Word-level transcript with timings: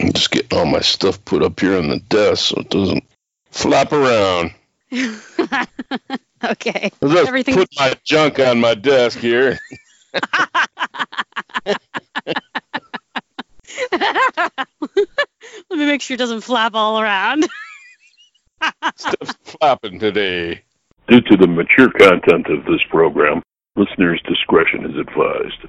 I'm 0.00 0.12
just 0.12 0.30
getting 0.30 0.58
all 0.58 0.66
my 0.66 0.80
stuff 0.80 1.22
put 1.24 1.42
up 1.42 1.58
here 1.60 1.76
on 1.76 1.88
the 1.88 1.98
desk 1.98 2.46
so 2.48 2.60
it 2.60 2.70
doesn't 2.70 3.04
flap 3.50 3.92
around. 3.92 4.52
okay. 4.92 6.90
I 7.02 7.06
just 7.06 7.28
Everything- 7.28 7.54
put 7.54 7.68
my 7.78 7.94
junk 8.04 8.38
on 8.38 8.60
my 8.60 8.74
desk 8.74 9.18
here. 9.18 9.58
Let 13.92 14.66
me 15.70 15.86
make 15.86 16.02
sure 16.02 16.14
it 16.14 16.18
doesn't 16.18 16.42
flap 16.42 16.74
all 16.74 17.00
around. 17.00 17.46
Stuff's 18.96 19.34
flapping 19.58 19.98
today. 19.98 20.62
Due 21.08 21.20
to 21.22 21.36
the 21.36 21.46
mature 21.46 21.90
content 21.90 22.46
of 22.46 22.64
this 22.64 22.80
program, 22.90 23.42
listeners' 23.76 24.20
discretion 24.28 24.84
is 24.90 24.96
advised. 24.96 25.66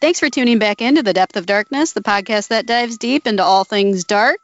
Thanks 0.00 0.20
for 0.20 0.30
tuning 0.30 0.58
back 0.58 0.80
into 0.80 1.02
The 1.02 1.12
Depth 1.12 1.36
of 1.36 1.46
Darkness, 1.46 1.92
the 1.92 2.02
podcast 2.02 2.48
that 2.48 2.66
dives 2.66 2.98
deep 2.98 3.26
into 3.26 3.42
all 3.42 3.64
things 3.64 4.04
dark 4.04 4.38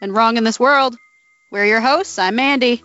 and 0.00 0.12
wrong 0.14 0.36
in 0.36 0.44
this 0.44 0.60
world. 0.60 0.96
We're 1.50 1.66
your 1.66 1.80
hosts. 1.80 2.18
I'm 2.18 2.36
Mandy. 2.36 2.82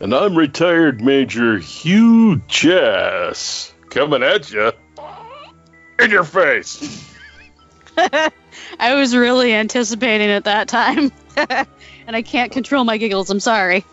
And 0.00 0.14
I'm 0.14 0.36
retired 0.36 1.00
Major 1.00 1.58
Hugh 1.58 2.40
Jess 2.46 3.72
Coming 3.90 4.22
at 4.22 4.52
you. 4.52 4.72
In 5.98 6.10
your 6.10 6.24
face. 6.24 7.04
I 7.96 8.94
was 8.94 9.16
really 9.16 9.52
anticipating 9.52 10.28
it 10.28 10.44
that 10.44 10.68
time. 10.68 11.10
and 12.06 12.16
I 12.16 12.22
can't 12.22 12.50
control 12.50 12.84
my 12.84 12.98
giggles. 12.98 13.30
I'm 13.30 13.40
sorry. 13.40 13.84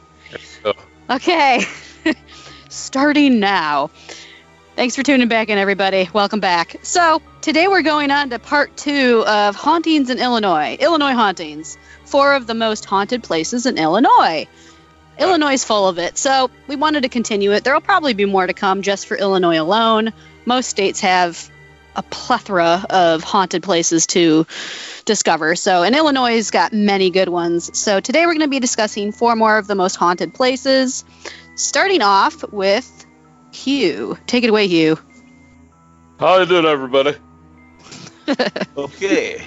Oh. 0.64 0.74
Okay. 1.10 1.62
Starting 2.70 3.40
now. 3.40 3.92
Thanks 4.76 4.96
for 4.96 5.04
tuning 5.04 5.28
back 5.28 5.50
in, 5.50 5.58
everybody. 5.58 6.10
Welcome 6.12 6.40
back. 6.40 6.78
So, 6.82 7.22
today 7.42 7.68
we're 7.68 7.84
going 7.84 8.12
on 8.12 8.32
to 8.32 8.40
part 8.40 8.76
two 8.76 9.24
of 9.26 9.56
Hauntings 9.56 10.10
in 10.10 10.20
Illinois. 10.20 10.76
Illinois 10.80 11.14
Hauntings. 11.14 11.78
Four 12.06 12.34
of 12.34 12.48
the 12.48 12.56
most 12.56 12.86
haunted 12.86 13.24
places 13.24 13.66
in 13.66 13.78
Illinois. 13.78 14.48
Illinois 15.18 15.54
is 15.54 15.64
full 15.64 15.88
of 15.88 15.98
it, 15.98 16.18
so 16.18 16.50
we 16.68 16.76
wanted 16.76 17.04
to 17.04 17.10
continue 17.10 17.54
it. 17.54 17.64
There 17.64 17.74
will 17.74 17.82
probably 17.82 18.14
be 18.14 18.26
more 18.26 18.46
to 18.46 18.54
come 18.54 18.82
just 18.82 19.08
for 19.08 19.16
Illinois 19.16 19.62
alone. 19.62 20.12
Most 20.46 20.68
states 20.68 21.00
have 21.02 21.50
a 21.96 22.04
plethora 22.04 22.86
of 22.90 23.24
haunted 23.24 23.64
places 23.64 24.08
to 24.08 24.46
discover. 25.06 25.56
So, 25.56 25.84
and 25.84 25.96
Illinois 25.96 26.36
has 26.36 26.52
got 26.52 26.74
many 26.74 27.10
good 27.10 27.30
ones. 27.30 27.78
So, 27.78 28.00
today 28.00 28.26
we're 28.26 28.34
going 28.34 28.42
to 28.42 28.48
be 28.48 28.60
discussing 28.60 29.12
four 29.12 29.36
more 29.36 29.58
of 29.58 29.68
the 29.68 29.76
most 29.76 29.96
haunted 29.96 30.34
places, 30.34 31.06
starting 31.56 32.02
off 32.02 32.44
with 32.52 33.06
Hugh. 33.52 34.18
Take 34.28 34.44
it 34.44 34.50
away, 34.50 34.68
Hugh. 34.68 35.00
How 36.20 36.40
you 36.40 36.46
doing, 36.46 36.66
everybody? 36.66 37.16
okay. 38.78 39.44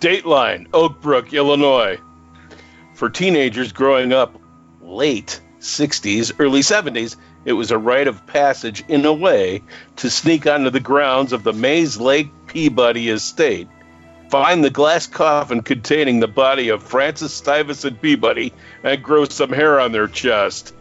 Dateline, 0.00 0.68
Oak 0.72 1.00
Brook, 1.00 1.32
Illinois. 1.32 1.98
For 2.94 3.10
teenagers 3.10 3.72
growing 3.72 4.12
up 4.12 4.40
late 4.80 5.40
60s, 5.60 6.32
early 6.38 6.60
70s, 6.60 7.16
it 7.44 7.52
was 7.52 7.70
a 7.70 7.78
rite 7.78 8.08
of 8.08 8.26
passage 8.26 8.84
in 8.88 9.04
a 9.04 9.12
way 9.12 9.62
to 9.96 10.10
sneak 10.10 10.46
onto 10.46 10.70
the 10.70 10.80
grounds 10.80 11.32
of 11.32 11.42
the 11.42 11.52
Mayslake 11.52 12.30
Peabody 12.46 13.08
Estate, 13.08 13.68
find 14.30 14.62
the 14.64 14.70
glass 14.70 15.06
coffin 15.06 15.62
containing 15.62 16.20
the 16.20 16.28
body 16.28 16.68
of 16.68 16.82
Francis 16.82 17.32
Stuyvesant 17.34 18.00
Peabody, 18.00 18.52
and 18.84 19.02
grow 19.02 19.24
some 19.26 19.50
hair 19.50 19.80
on 19.80 19.92
their 19.92 20.08
chest. 20.08 20.72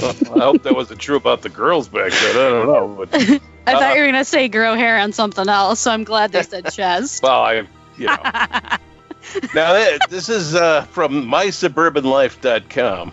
Well, 0.00 0.14
I 0.36 0.38
hope 0.40 0.62
that 0.62 0.74
wasn't 0.74 1.00
true 1.00 1.16
about 1.16 1.42
the 1.42 1.48
girls 1.48 1.88
back 1.88 2.12
then. 2.12 2.30
I 2.36 2.50
don't 2.50 2.66
know. 2.66 3.06
But, 3.10 3.40
I 3.66 3.74
Uh, 3.74 3.78
thought 3.78 3.94
you 3.96 4.00
were 4.02 4.06
going 4.06 4.14
to 4.14 4.24
say 4.24 4.48
grow 4.48 4.74
hair 4.74 4.98
on 4.98 5.12
something 5.12 5.48
else, 5.48 5.80
so 5.80 5.90
I'm 5.90 6.04
glad 6.04 6.32
they 6.32 6.42
said 6.42 6.70
chest. 6.72 7.22
well, 7.24 7.42
I, 7.42 7.54
you 7.98 8.06
know. 8.06 8.22
now, 9.54 9.96
this 10.08 10.28
is 10.28 10.54
uh, 10.54 10.82
from 10.82 11.26
mysuburbanlife.com, 11.26 13.12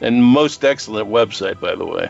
and 0.00 0.22
most 0.24 0.64
excellent 0.64 1.08
website, 1.08 1.60
by 1.60 1.74
the 1.74 1.84
way. 1.86 2.08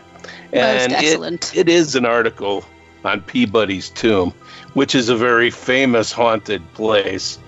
And 0.53 0.91
it- 0.91 0.97
excellent. 1.03 1.55
it 1.55 1.69
is 1.69 1.95
an 1.95 2.05
article 2.05 2.65
on 3.03 3.21
Peabody's 3.21 3.89
tomb, 3.89 4.33
which 4.73 4.95
is 4.95 5.09
a 5.09 5.15
very 5.15 5.49
famous 5.49 6.11
haunted 6.11 6.61
place. 6.73 7.39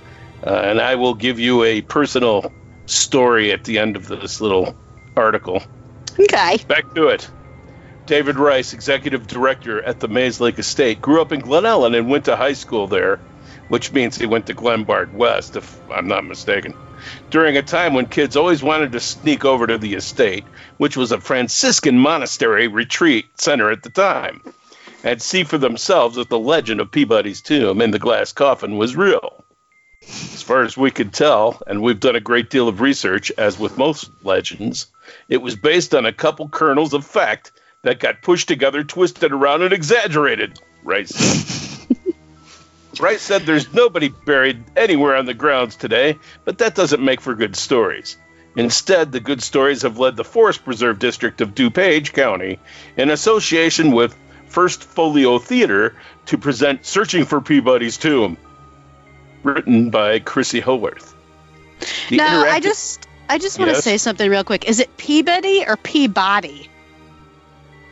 Uh, 0.45 0.49
and 0.51 0.79
I 0.79 0.95
will 0.95 1.13
give 1.13 1.39
you 1.39 1.63
a 1.63 1.81
personal 1.81 2.51
story 2.85 3.51
at 3.51 3.63
the 3.63 3.79
end 3.79 3.95
of 3.95 4.07
this 4.07 4.41
little 4.41 4.75
article. 5.15 5.61
okay. 6.19 6.57
Back 6.67 6.93
to 6.95 7.07
it. 7.07 7.29
David 8.05 8.37
Rice, 8.37 8.73
executive 8.73 9.27
director 9.27 9.83
at 9.83 9.99
the 9.99 10.09
Mayslake 10.09 10.57
Estate, 10.57 10.99
grew 10.99 11.21
up 11.21 11.31
in 11.31 11.41
Glen 11.41 11.63
Ellyn 11.63 11.95
and 11.95 12.09
went 12.09 12.25
to 12.25 12.35
high 12.35 12.53
school 12.53 12.87
there, 12.87 13.19
which 13.67 13.93
means 13.93 14.17
he 14.17 14.25
went 14.25 14.47
to 14.47 14.55
Glenbard 14.55 15.13
West, 15.13 15.55
if 15.55 15.79
I'm 15.91 16.07
not 16.07 16.25
mistaken. 16.25 16.73
During 17.29 17.55
a 17.55 17.61
time 17.61 17.93
when 17.93 18.07
kids 18.07 18.35
always 18.35 18.63
wanted 18.63 18.93
to 18.93 18.99
sneak 18.99 19.45
over 19.45 19.67
to 19.67 19.77
the 19.77 19.93
estate, 19.93 20.43
which 20.77 20.97
was 20.97 21.11
a 21.11 21.21
Franciscan 21.21 21.99
monastery 21.99 22.67
retreat 22.67 23.27
center 23.39 23.69
at 23.69 23.83
the 23.83 23.89
time, 23.91 24.41
and 25.03 25.21
see 25.21 25.43
for 25.43 25.57
themselves 25.57 26.17
if 26.17 26.29
the 26.29 26.39
legend 26.39 26.81
of 26.81 26.91
Peabody's 26.91 27.41
tomb 27.41 27.81
in 27.81 27.91
the 27.91 27.99
glass 27.99 28.31
coffin 28.31 28.77
was 28.77 28.95
real. 28.95 29.43
As 30.01 30.41
far 30.41 30.63
as 30.63 30.77
we 30.77 30.91
could 30.91 31.13
tell, 31.13 31.61
and 31.67 31.81
we've 31.81 31.99
done 31.99 32.15
a 32.15 32.21
great 32.21 32.49
deal 32.49 32.67
of 32.67 32.81
research, 32.81 33.31
as 33.37 33.59
with 33.59 33.77
most 33.77 34.09
legends, 34.23 34.87
it 35.27 35.41
was 35.41 35.55
based 35.55 35.93
on 35.93 36.05
a 36.05 36.13
couple 36.13 36.49
kernels 36.49 36.93
of 36.93 37.05
fact 37.05 37.51
that 37.83 37.99
got 37.99 38.21
pushed 38.21 38.47
together, 38.47 38.83
twisted 38.83 39.31
around, 39.31 39.61
and 39.61 39.73
exaggerated. 39.73 40.59
Rice 40.83 41.09
said. 41.09 41.97
Rice 42.99 43.21
said 43.21 43.43
there's 43.43 43.73
nobody 43.73 44.09
buried 44.09 44.63
anywhere 44.75 45.15
on 45.15 45.25
the 45.25 45.33
grounds 45.33 45.75
today, 45.75 46.17
but 46.43 46.57
that 46.57 46.75
doesn't 46.75 47.03
make 47.03 47.21
for 47.21 47.35
good 47.35 47.55
stories. 47.55 48.17
Instead, 48.55 49.11
the 49.11 49.19
good 49.19 49.41
stories 49.41 49.83
have 49.83 49.99
led 49.99 50.15
the 50.15 50.23
Forest 50.23 50.65
Preserve 50.65 50.99
District 50.99 51.39
of 51.39 51.55
DuPage 51.55 52.13
County, 52.13 52.59
in 52.97 53.09
association 53.09 53.91
with 53.91 54.15
First 54.49 54.83
Folio 54.83 55.39
Theater, 55.39 55.95
to 56.27 56.37
present 56.37 56.85
Searching 56.85 57.25
for 57.25 57.39
Peabody's 57.41 57.97
Tomb, 57.97 58.37
written 59.43 59.89
by 59.89 60.19
Chrissy 60.19 60.59
Howarth. 60.59 61.15
The 62.09 62.17
now, 62.17 62.43
I 62.43 62.59
just 62.59 63.07
I 63.29 63.37
just 63.37 63.57
want 63.59 63.69
to 63.69 63.75
Yes? 63.77 63.83
say 63.83 63.97
something 63.97 64.29
real 64.29 64.43
quick. 64.43 64.67
Is 64.67 64.79
it 64.79 64.95
Peabody 64.97 65.63
or 65.67 65.77
Peabody? 65.77 66.69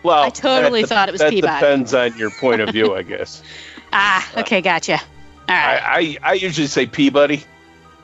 Well, 0.03 0.23
I 0.23 0.29
totally 0.29 0.81
that, 0.81 0.87
thought 0.87 1.09
it 1.09 1.11
was 1.11 1.21
that 1.21 1.31
Peabody. 1.31 1.53
depends 1.59 1.93
on 1.93 2.17
your 2.17 2.29
point 2.31 2.61
of 2.61 2.69
view, 2.69 2.95
I 2.95 3.01
guess. 3.03 3.41
Ah, 3.93 4.29
okay, 4.37 4.61
gotcha. 4.61 4.93
All 5.49 5.55
right. 5.55 5.81
I, 5.81 5.99
I, 5.99 6.17
I 6.23 6.33
usually 6.33 6.67
say 6.67 6.85
Peabody, 6.85 7.43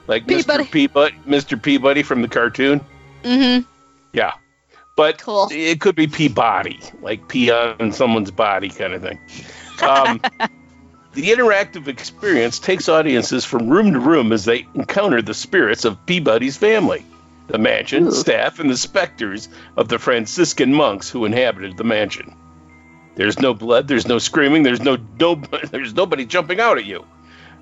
like 0.08 0.28
Peabody. 0.28 0.64
Mr. 0.66 0.72
Peabody, 0.72 1.16
Mr. 1.28 1.62
Peabody 1.62 2.04
from 2.04 2.22
the 2.22 2.28
cartoon. 2.28 2.82
mm-hmm. 3.24 3.66
Yeah, 4.14 4.34
but 4.96 5.20
Cool. 5.20 5.48
it 5.52 5.80
could 5.82 5.96
be 5.96 6.08
Peabody, 6.08 6.80
like 7.02 7.28
pee 7.28 7.52
on 7.52 7.92
someone's 7.92 8.32
body 8.32 8.70
kind 8.70 8.94
of 8.94 9.02
thing. 9.02 9.20
Um, 9.82 10.22
the 11.14 11.30
interactive 11.32 11.88
experience 11.88 12.60
takes 12.60 12.88
audiences 12.90 13.46
from 13.46 13.70
room 13.70 13.94
to 13.94 14.00
room 14.00 14.32
as 14.32 14.46
they 14.46 14.68
encounter 14.76 15.22
the 15.22 15.34
spirits 15.34 15.86
of 15.86 16.06
Peabody's 16.06 16.58
family, 16.58 17.06
the 17.48 17.58
mansion, 17.58 18.08
Ooh. 18.08 18.12
staff, 18.12 18.60
and 18.60 18.70
the 18.70 18.78
specters 18.78 19.50
of 19.76 19.88
the 19.90 20.00
Franciscan 20.00 20.74
monks 20.74 21.10
who 21.10 21.26
inhabited 21.26 21.78
the 21.78 21.84
mansion. 21.84 22.36
There's 23.16 23.40
no 23.40 23.54
blood, 23.54 23.88
there's 23.88 24.08
no 24.08 24.18
screaming, 24.18 24.64
there's 24.64 24.82
no, 24.82 24.98
no 25.20 25.36
there's 25.72 25.94
nobody 25.94 26.26
jumping 26.26 26.60
out 26.60 26.78
at 26.78 26.86
you. 26.86 27.06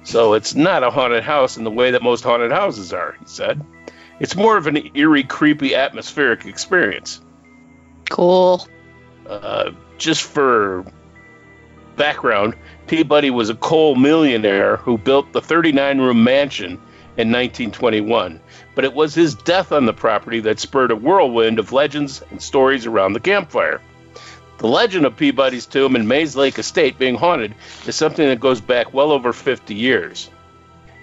So 0.04 0.34
it's 0.34 0.56
not 0.56 0.84
a 0.84 0.90
haunted 0.90 1.24
house 1.24 1.58
in 1.58 1.64
the 1.64 1.72
way 1.72 1.92
that 1.92 2.02
most 2.02 2.24
haunted 2.24 2.52
houses 2.52 2.92
are, 2.92 3.16
he 3.20 3.26
said. 3.26 3.64
It's 4.20 4.36
more 4.36 4.58
of 4.58 4.68
an 4.68 4.92
eerie, 4.96 5.24
creepy, 5.24 5.76
atmospheric 5.76 6.46
experience. 6.46 7.22
Cool. 8.12 8.68
Uh, 9.26 9.72
just 9.98 10.24
for 10.24 10.86
background, 11.96 12.56
Peabody 12.88 13.30
was 13.30 13.50
a 13.50 13.56
coal 13.56 13.96
millionaire 13.96 14.76
who 14.76 14.98
built 14.98 15.32
the 15.32 15.42
39 15.42 16.00
room 16.00 16.24
mansion 16.24 16.72
in 17.18 17.32
1921, 17.32 18.42
but 18.76 18.84
it 18.84 18.94
was 18.94 19.16
his 19.16 19.34
death 19.34 19.72
on 19.72 19.86
the 19.86 19.94
property 19.94 20.42
that 20.42 20.60
spurred 20.60 20.92
a 20.92 20.96
whirlwind 20.96 21.58
of 21.58 21.72
legends 21.72 22.22
and 22.32 22.42
stories 22.42 22.86
around 22.86 23.14
the 23.14 23.20
campfire. 23.22 23.80
The 24.58 24.68
legend 24.68 25.06
of 25.06 25.16
Peabody's 25.16 25.66
tomb 25.66 25.96
and 25.96 26.06
Mayslake 26.06 26.60
Estate 26.60 27.00
being 27.00 27.16
haunted 27.16 27.56
is 27.88 27.96
something 27.96 28.28
that 28.28 28.42
goes 28.42 28.60
back 28.60 28.94
well 28.94 29.14
over 29.14 29.32
50 29.32 29.74
years. 29.74 30.30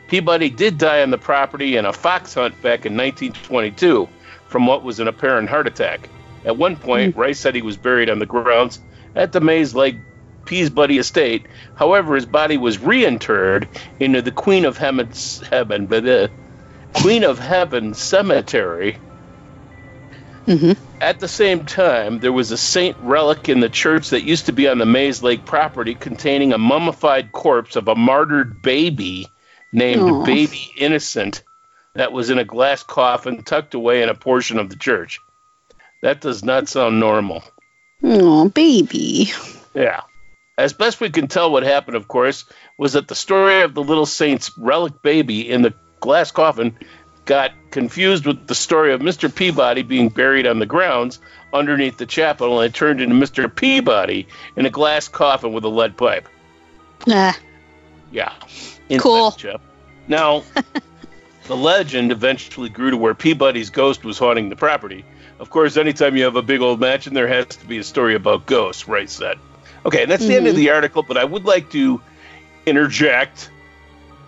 Peabody 0.08 0.50
did 0.50 0.76
die 0.76 1.00
on 1.00 1.10
the 1.10 1.16
property 1.16 1.78
in 1.78 1.86
a 1.86 1.92
fox 1.92 2.34
hunt 2.34 2.54
back 2.60 2.84
in 2.84 2.96
1922 2.96 4.06
from 4.46 4.66
what 4.66 4.82
was 4.82 5.00
an 5.00 5.08
apparent 5.08 5.48
heart 5.48 5.66
attack. 5.66 6.10
At 6.48 6.56
one 6.56 6.76
point, 6.76 7.14
Rice 7.14 7.38
said 7.38 7.54
he 7.54 7.60
was 7.60 7.76
buried 7.76 8.08
on 8.08 8.20
the 8.20 8.26
grounds 8.26 8.80
at 9.14 9.32
the 9.32 9.40
Mays 9.40 9.74
Lake 9.74 9.96
Peabody 10.46 10.96
estate. 10.96 11.46
However, 11.74 12.14
his 12.14 12.24
body 12.24 12.56
was 12.56 12.78
reinterred 12.78 13.68
into 14.00 14.22
the 14.22 14.32
Queen 14.32 14.64
of 14.64 14.78
Heaven's 14.78 15.42
Heaven, 15.50 15.86
blah, 15.86 16.00
blah, 16.00 16.28
Queen 16.94 17.22
of 17.22 17.38
Heaven 17.38 17.92
Cemetery. 17.92 18.96
hmm 20.46 20.72
At 21.02 21.20
the 21.20 21.28
same 21.28 21.66
time, 21.66 22.20
there 22.20 22.32
was 22.32 22.50
a 22.50 22.56
saint 22.56 22.96
relic 22.98 23.50
in 23.50 23.60
the 23.60 23.68
church 23.68 24.08
that 24.08 24.24
used 24.24 24.46
to 24.46 24.52
be 24.52 24.68
on 24.68 24.78
the 24.78 24.86
Mayslake 24.86 25.44
property 25.44 25.94
containing 25.94 26.54
a 26.54 26.58
mummified 26.58 27.30
corpse 27.30 27.76
of 27.76 27.88
a 27.88 27.94
martyred 27.94 28.62
baby 28.62 29.26
named 29.70 30.00
Aw. 30.00 30.24
Baby 30.24 30.72
Innocent 30.78 31.42
that 31.94 32.12
was 32.12 32.30
in 32.30 32.38
a 32.38 32.44
glass 32.44 32.82
coffin 32.82 33.42
tucked 33.42 33.74
away 33.74 34.02
in 34.02 34.08
a 34.08 34.14
portion 34.14 34.58
of 34.58 34.70
the 34.70 34.76
church. 34.76 35.20
That 36.02 36.20
does 36.20 36.44
not 36.44 36.68
sound 36.68 37.00
normal. 37.00 37.42
Oh, 38.02 38.48
baby. 38.50 39.30
Yeah. 39.74 40.02
As 40.56 40.72
best 40.72 41.00
we 41.00 41.10
can 41.10 41.28
tell, 41.28 41.50
what 41.50 41.62
happened, 41.62 41.96
of 41.96 42.08
course, 42.08 42.44
was 42.78 42.92
that 42.94 43.08
the 43.08 43.14
story 43.14 43.62
of 43.62 43.74
the 43.74 43.82
little 43.82 44.06
saint's 44.06 44.56
relic 44.58 45.02
baby 45.02 45.48
in 45.48 45.62
the 45.62 45.74
glass 46.00 46.30
coffin 46.30 46.76
got 47.24 47.52
confused 47.70 48.26
with 48.26 48.46
the 48.46 48.54
story 48.54 48.92
of 48.92 49.00
Mr. 49.00 49.32
Peabody 49.32 49.82
being 49.82 50.08
buried 50.08 50.46
on 50.46 50.58
the 50.58 50.66
grounds 50.66 51.20
underneath 51.52 51.96
the 51.98 52.06
chapel, 52.06 52.60
and 52.60 52.72
it 52.72 52.76
turned 52.76 53.00
into 53.00 53.14
Mr. 53.14 53.54
Peabody 53.54 54.26
in 54.56 54.66
a 54.66 54.70
glass 54.70 55.08
coffin 55.08 55.52
with 55.52 55.64
a 55.64 55.68
lead 55.68 55.96
pipe. 55.96 56.28
Ah, 57.08 57.38
Yeah. 58.10 58.32
Cool. 58.98 59.26
Inside. 59.32 59.60
Now, 60.08 60.42
the 61.46 61.56
legend 61.56 62.10
eventually 62.10 62.68
grew 62.70 62.90
to 62.90 62.96
where 62.96 63.14
Peabody's 63.14 63.70
ghost 63.70 64.04
was 64.04 64.18
haunting 64.18 64.48
the 64.48 64.56
property. 64.56 65.04
Of 65.38 65.50
course, 65.50 65.76
anytime 65.76 66.16
you 66.16 66.24
have 66.24 66.36
a 66.36 66.42
big 66.42 66.60
old 66.60 66.80
mansion, 66.80 67.14
there 67.14 67.28
has 67.28 67.46
to 67.46 67.66
be 67.66 67.78
a 67.78 67.84
story 67.84 68.14
about 68.14 68.46
ghosts, 68.46 68.88
right, 68.88 69.08
Set? 69.08 69.38
Okay, 69.86 70.02
and 70.02 70.10
that's 70.10 70.26
the 70.26 70.34
end 70.34 70.46
of 70.48 70.56
the 70.56 70.70
article, 70.70 71.02
but 71.02 71.16
I 71.16 71.24
would 71.24 71.44
like 71.44 71.70
to 71.70 72.00
interject. 72.66 73.50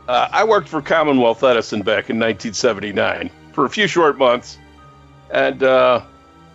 Uh, 0.09 0.29
I 0.31 0.45
worked 0.45 0.69
for 0.69 0.81
Commonwealth 0.81 1.43
Edison 1.43 1.81
back 1.83 2.11
in 2.11 2.19
1979 2.19 3.31
for 3.53 3.65
a 3.65 3.69
few 3.69 3.87
short 3.89 4.17
months, 4.19 4.57
and 5.31 5.63
uh, 5.63 6.03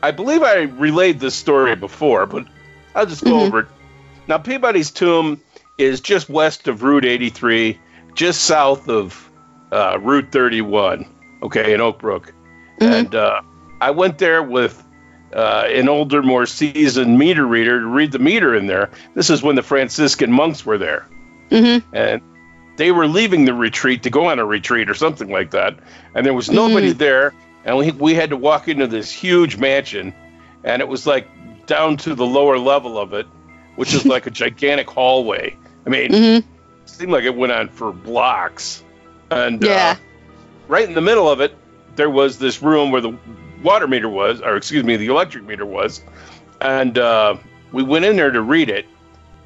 I 0.02 0.12
believe 0.12 0.42
I 0.42 0.62
relayed 0.62 1.19
this 1.19 1.36
story 1.36 1.75
before, 1.75 2.25
but 2.25 2.46
I'll 2.96 3.06
just 3.06 3.24
go 3.24 3.31
Mhm. 3.31 3.48
over 3.48 3.60
it. 3.62 3.68
Now, 4.28 4.38
Peabody's 4.38 4.90
tomb 4.92 5.42
is 5.78 6.00
just 6.00 6.30
west 6.30 6.68
of 6.68 6.81
Route 6.81 7.06
83, 7.06 7.78
just 8.16 8.42
south 8.42 8.88
of 8.90 9.30
uh, 9.72 10.00
Route 10.02 10.31
31, 10.31 11.06
okay, 11.44 11.74
in 11.74 11.81
Oak 11.81 12.00
Brook. 12.00 12.34
Mhm. 12.80 12.94
And 13.00 13.16
uh, 13.16 13.42
I 13.81 13.92
went 13.92 14.18
there 14.18 14.42
with 14.42 14.81
uh, 15.33 15.66
an 15.68 15.89
older, 15.89 16.24
more 16.24 16.45
seasoned 16.45 17.18
meter 17.18 17.45
reader 17.45 17.80
to 17.81 17.86
read 17.88 18.12
the 18.12 18.19
meter 18.19 18.56
in 18.56 18.68
there. 18.68 18.89
This 19.16 19.30
is 19.30 19.44
when 19.44 19.56
the 19.56 19.63
Franciscan 19.63 20.31
monks 20.31 20.66
were 20.66 20.77
there. 20.77 21.06
hmm 21.50 21.77
And 21.94 22.22
they 22.77 22.92
were 22.92 23.07
leaving 23.07 23.45
the 23.45 23.54
retreat 23.54 24.04
to 24.04 24.10
go 24.10 24.25
on 24.27 24.39
a 24.39 24.45
retreat 24.45 24.89
or 24.89 24.94
something 24.94 25.30
like 25.30 25.51
that. 25.51 25.75
And 26.13 26.25
there 26.25 26.33
was 26.33 26.50
nobody 26.50 26.92
there. 26.92 27.33
And 27.66 27.77
we, 27.77 27.92
we 27.92 28.13
had 28.13 28.30
to 28.30 28.38
walk 28.38 28.68
into 28.68 28.88
this 28.88 29.12
huge 29.12 29.57
mansion. 29.57 30.13
And 30.63 30.81
it 30.81 30.88
was 30.88 31.06
like 31.07 31.28
down 31.66 31.98
to 31.98 32.16
the 32.16 32.25
lower 32.25 32.57
level 32.60 32.98
of 32.98 33.13
it, 33.13 33.25
which 33.75 33.94
is 33.94 34.06
like 34.06 34.28
a 34.28 34.31
gigantic 34.44 34.89
hallway. 34.89 35.56
I 35.86 35.89
mean, 35.89 36.12
hmm 36.12 36.16
it 36.86 36.89
seemed 36.89 37.12
like 37.12 37.24
it 37.24 37.36
went 37.36 37.51
on 37.51 37.69
for 37.69 37.92
blocks. 37.92 38.83
And 39.31 39.63
Yeah. 39.63 39.98
uh, 39.98 40.01
right 40.68 40.88
in 40.88 40.94
the 40.94 41.01
middle 41.01 41.30
of 41.30 41.42
it, 41.42 41.57
there 41.95 42.10
was 42.10 42.38
this 42.38 42.62
room 42.62 42.92
where 42.92 43.01
the 43.01 43.18
water 43.66 43.88
meter 43.88 44.08
was, 44.08 44.40
or 44.42 44.56
excuse 44.56 44.84
me, 44.86 44.96
the 44.96 45.08
electric 45.08 45.44
meter 45.44 45.66
was. 45.66 46.02
And 46.62 46.98
uh, 46.98 47.36
we 47.74 47.84
went 47.84 48.06
in 48.06 48.16
there 48.16 48.32
to 48.32 48.42
read 48.42 48.70
it. 48.70 48.86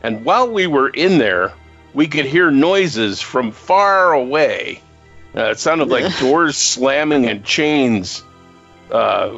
And 0.04 0.24
while 0.24 0.50
we 0.52 0.68
were 0.68 0.90
in 0.90 1.18
there, 1.18 1.54
we 1.94 2.08
could 2.08 2.26
hear 2.26 2.52
noises 2.52 3.20
from 3.20 3.52
far 3.52 4.14
away. 4.14 4.82
Uh, 5.36 5.46
it 5.52 5.60
sounded 5.60 5.90
like 5.90 6.18
doors 6.20 6.56
slamming 6.58 7.26
and 7.26 7.44
chains 7.44 8.24
uh, 8.92 9.38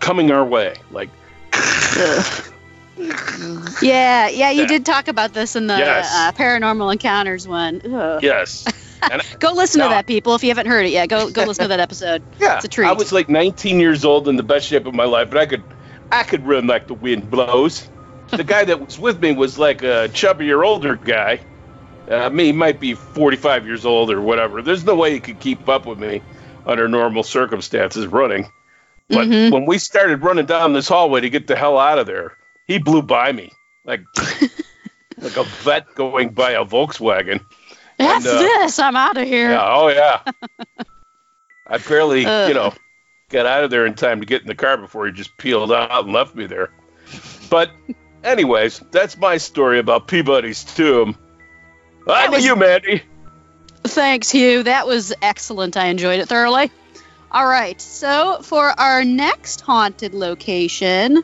coming 0.00 0.30
our 0.32 0.44
way. 0.44 0.76
Like, 0.90 1.10
Yeah, 3.80 4.28
yeah, 4.28 4.50
you 4.50 4.62
Yeah. 4.62 4.66
did 4.68 4.86
talk 4.86 5.08
about 5.08 5.32
this 5.32 5.56
in 5.56 5.66
the 5.66 5.76
Yes. 5.78 6.10
uh, 6.14 6.32
paranormal 6.32 6.92
encounters 6.92 7.46
one. 7.48 7.80
Ugh. 7.84 8.22
yes. 8.22 8.64
Go 9.38 9.52
listen 9.52 9.80
No. 9.80 9.88
to 9.88 9.94
that, 9.94 10.06
people. 10.06 10.34
If 10.34 10.42
you 10.42 10.50
haven't 10.50 10.66
heard 10.66 10.86
it 10.86 10.90
yet, 10.92 11.08
go 11.08 11.30
go 11.30 11.44
listen 11.46 11.64
to 11.64 11.68
that 11.68 11.80
episode. 11.80 12.22
Yeah, 12.40 12.56
It's 12.56 12.64
a 12.64 12.68
treat. 12.68 12.86
I 12.86 12.92
was 12.92 13.12
like 13.12 13.28
19 13.28 13.78
years 13.80 14.04
old 14.04 14.28
in 14.28 14.36
the 14.36 14.42
best 14.42 14.66
shape 14.66 14.86
of 14.86 14.94
my 14.94 15.04
life, 15.04 15.28
but 15.30 15.38
I 15.38 15.46
could, 15.46 15.64
I 16.10 16.22
could 16.22 16.46
run 16.46 16.66
like 16.66 16.86
the 16.88 16.94
wind 16.94 17.30
blows. 17.30 17.88
The 18.30 18.44
guy 18.44 18.64
that 18.64 18.80
was 18.80 18.98
with 18.98 19.20
me 19.20 19.32
was 19.32 19.58
like 19.58 19.82
a 19.82 20.08
chubbier, 20.08 20.64
older 20.64 20.96
guy. 20.96 21.40
Uh, 22.08 22.30
me 22.30 22.50
might 22.50 22.80
be 22.80 22.94
45 22.94 23.66
years 23.66 23.84
old 23.84 24.10
or 24.10 24.22
whatever. 24.22 24.62
There's 24.62 24.84
no 24.84 24.94
way 24.94 25.12
he 25.12 25.20
could 25.20 25.38
keep 25.38 25.68
up 25.68 25.84
with 25.84 25.98
me 25.98 26.22
under 26.64 26.88
normal 26.88 27.24
circumstances 27.24 28.06
running. 28.06 28.50
But 29.10 29.28
Mhm. 29.28 29.50
when 29.52 29.66
we 29.66 29.76
started 29.76 30.22
running 30.22 30.46
down 30.46 30.72
this 30.72 30.88
hallway 30.88 31.20
to 31.20 31.28
get 31.28 31.46
the 31.46 31.56
hell 31.56 31.78
out 31.78 31.98
of 31.98 32.06
there, 32.06 32.38
he 32.66 32.78
blew 32.78 33.02
by 33.02 33.32
me 33.32 33.52
like 33.84 34.00
like 35.20 35.36
a 35.36 35.44
vet 35.62 35.94
going 35.94 36.30
by 36.30 36.52
a 36.52 36.64
Volkswagen. 36.64 37.44
That's 38.02 38.26
uh, 38.26 38.38
this. 38.38 38.78
I'm 38.78 38.96
out 38.96 39.16
of 39.16 39.26
here. 39.26 39.50
Yeah, 39.50 39.68
oh 39.68 39.88
yeah. 39.88 40.22
I 41.66 41.78
barely, 41.78 42.26
Ugh. 42.26 42.48
you 42.48 42.54
know, 42.54 42.74
got 43.28 43.46
out 43.46 43.64
of 43.64 43.70
there 43.70 43.86
in 43.86 43.94
time 43.94 44.20
to 44.20 44.26
get 44.26 44.42
in 44.42 44.46
the 44.46 44.54
car 44.54 44.76
before 44.76 45.06
he 45.06 45.12
just 45.12 45.36
peeled 45.38 45.72
out 45.72 46.04
and 46.04 46.12
left 46.12 46.34
me 46.34 46.46
there. 46.46 46.70
But, 47.48 47.70
anyways, 48.22 48.80
that's 48.90 49.16
my 49.16 49.38
story 49.38 49.78
about 49.78 50.06
Peabody's 50.06 50.64
tomb. 50.64 51.16
On 52.06 52.32
to 52.32 52.40
you, 52.40 52.56
Mandy. 52.56 53.02
Thanks, 53.84 54.30
Hugh. 54.30 54.64
That 54.64 54.86
was 54.86 55.12
excellent. 55.22 55.76
I 55.76 55.86
enjoyed 55.86 56.20
it 56.20 56.28
thoroughly. 56.28 56.70
All 57.30 57.46
right, 57.46 57.80
so 57.80 58.40
for 58.42 58.78
our 58.78 59.04
next 59.04 59.62
haunted 59.62 60.12
location, 60.12 61.22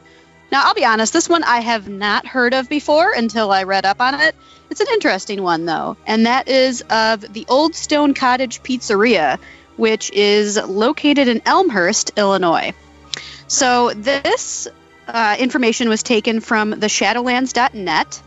now 0.50 0.62
I'll 0.64 0.74
be 0.74 0.84
honest, 0.84 1.12
this 1.12 1.28
one 1.28 1.44
I 1.44 1.60
have 1.60 1.88
not 1.88 2.26
heard 2.26 2.54
of 2.54 2.68
before 2.68 3.12
until 3.12 3.50
I 3.52 3.64
read 3.64 3.84
up 3.84 4.00
on 4.00 4.14
it. 4.20 4.34
It's 4.70 4.80
an 4.80 4.86
interesting 4.92 5.42
one, 5.42 5.64
though, 5.64 5.96
and 6.06 6.26
that 6.26 6.48
is 6.48 6.82
of 6.90 7.20
the 7.32 7.46
Old 7.48 7.74
Stone 7.74 8.14
Cottage 8.14 8.62
Pizzeria, 8.62 9.38
which 9.76 10.10
is 10.10 10.56
located 10.56 11.28
in 11.28 11.42
Elmhurst, 11.46 12.12
Illinois. 12.16 12.72
So 13.46 13.90
this 13.94 14.68
uh, 15.06 15.36
information 15.38 15.88
was 15.88 16.02
taken 16.02 16.40
from 16.40 16.70
the 16.70 16.86
Shadowlands.net, 16.86 18.22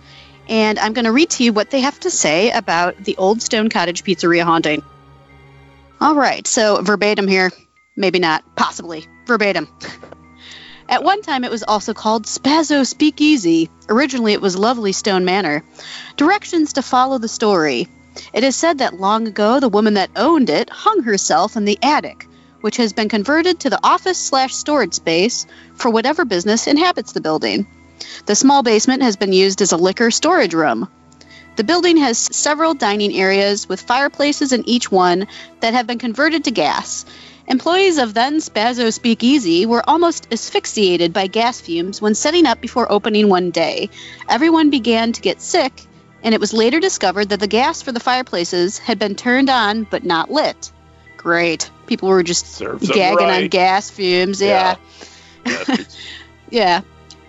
and 0.50 0.80
I'm 0.80 0.94
going 0.94 1.06
to 1.06 1.12
read 1.12 1.30
to 1.32 1.44
you 1.44 1.54
what 1.54 1.70
they 1.70 1.82
have 1.82 2.00
to 2.02 2.10
say 2.10 2.52
about 2.52 2.98
the 3.04 3.18
Old 3.18 3.42
Stone 3.42 3.70
Cottage 3.70 4.04
Pizzeria 4.04 4.44
haunting. 4.44 4.82
All 6.00 6.16
right, 6.16 6.46
so 6.48 6.82
verbatim 6.82 7.28
here. 7.28 7.52
Maybe 7.96 8.18
not. 8.18 8.44
Possibly. 8.56 9.06
Verbatim. 9.28 9.68
At 10.92 11.06
one 11.06 11.22
time, 11.22 11.46
it 11.46 11.52
was 11.52 11.64
also 11.64 11.94
called 11.94 12.26
Spazzo 12.26 12.86
Speakeasy. 12.86 13.70
Originally, 13.88 14.34
it 14.34 14.42
was 14.42 14.58
Lovely 14.58 14.92
Stone 14.92 15.24
Manor. 15.24 15.64
Directions 16.18 16.74
to 16.74 16.82
follow 16.82 17.18
the 17.18 17.30
story. 17.30 17.88
It 18.34 18.44
is 18.44 18.58
said 18.58 18.80
that 18.80 19.00
long 19.00 19.26
ago, 19.26 19.62
the 19.62 19.70
woman 19.70 19.94
that 19.94 20.10
owned 20.18 20.50
it 20.50 20.70
hung 20.70 21.04
herself 21.04 21.56
in 21.56 21.64
the 21.64 21.80
attic, 21.82 22.28
which 22.60 22.76
has 22.76 22.92
been 22.92 23.08
converted 23.08 23.62
to 23.62 23.70
the 23.70 23.80
office 23.82 24.18
slash 24.18 24.54
storage 24.54 24.94
space 24.94 25.48
for 25.76 25.90
whatever 25.90 26.26
business 26.26 26.68
inhabits 26.68 27.14
the 27.14 27.22
building. 27.22 27.68
The 28.26 28.36
small 28.36 28.62
basement 28.62 29.02
has 29.02 29.16
been 29.16 29.32
used 29.32 29.62
as 29.62 29.72
a 29.72 29.78
liquor 29.78 30.12
storage 30.12 30.54
room. 30.54 30.90
The 31.56 31.64
building 31.64 31.96
has 31.98 32.18
several 32.18 32.74
dining 32.74 33.14
areas 33.14 33.70
with 33.70 33.80
fireplaces 33.80 34.52
in 34.52 34.68
each 34.68 34.92
one 34.92 35.28
that 35.62 35.74
have 35.74 35.88
been 35.88 36.00
converted 36.00 36.44
to 36.46 36.52
gas. 36.52 37.06
Employees 37.48 37.98
of 37.98 38.14
then 38.14 38.38
Spazzo 38.38 38.94
Speakeasy 38.94 39.66
were 39.66 39.84
almost 39.88 40.28
asphyxiated 40.32 41.12
by 41.12 41.28
gas 41.28 41.60
fumes 41.60 42.02
when 42.02 42.16
setting 42.16 42.46
up 42.46 42.62
before 42.62 42.92
opening 42.92 43.30
one 43.30 43.52
day. 43.52 43.90
Everyone 44.30 44.70
began 44.70 45.12
to 45.14 45.22
get 45.22 45.42
sick, 45.42 45.86
and 46.24 46.34
it 46.34 46.40
was 46.40 46.54
later 46.54 46.80
discovered 46.80 47.30
that 47.30 47.40
the 47.40 47.48
gas 47.48 47.82
for 47.82 47.92
the 47.92 48.00
fireplaces 48.00 48.78
had 48.78 49.00
been 49.00 49.16
turned 49.16 49.50
on 49.50 49.84
but 49.84 50.04
not 50.04 50.32
lit. 50.32 50.72
Great. 51.18 51.70
People 51.88 52.10
were 52.10 52.24
just 52.24 52.48
Serves 52.48 52.88
gagging 52.88 53.30
on 53.30 53.48
gas 53.48 53.90
fumes. 53.90 54.42
yeah. 54.42 54.76
Bastards. 55.44 55.98
Yeah. 56.50 56.82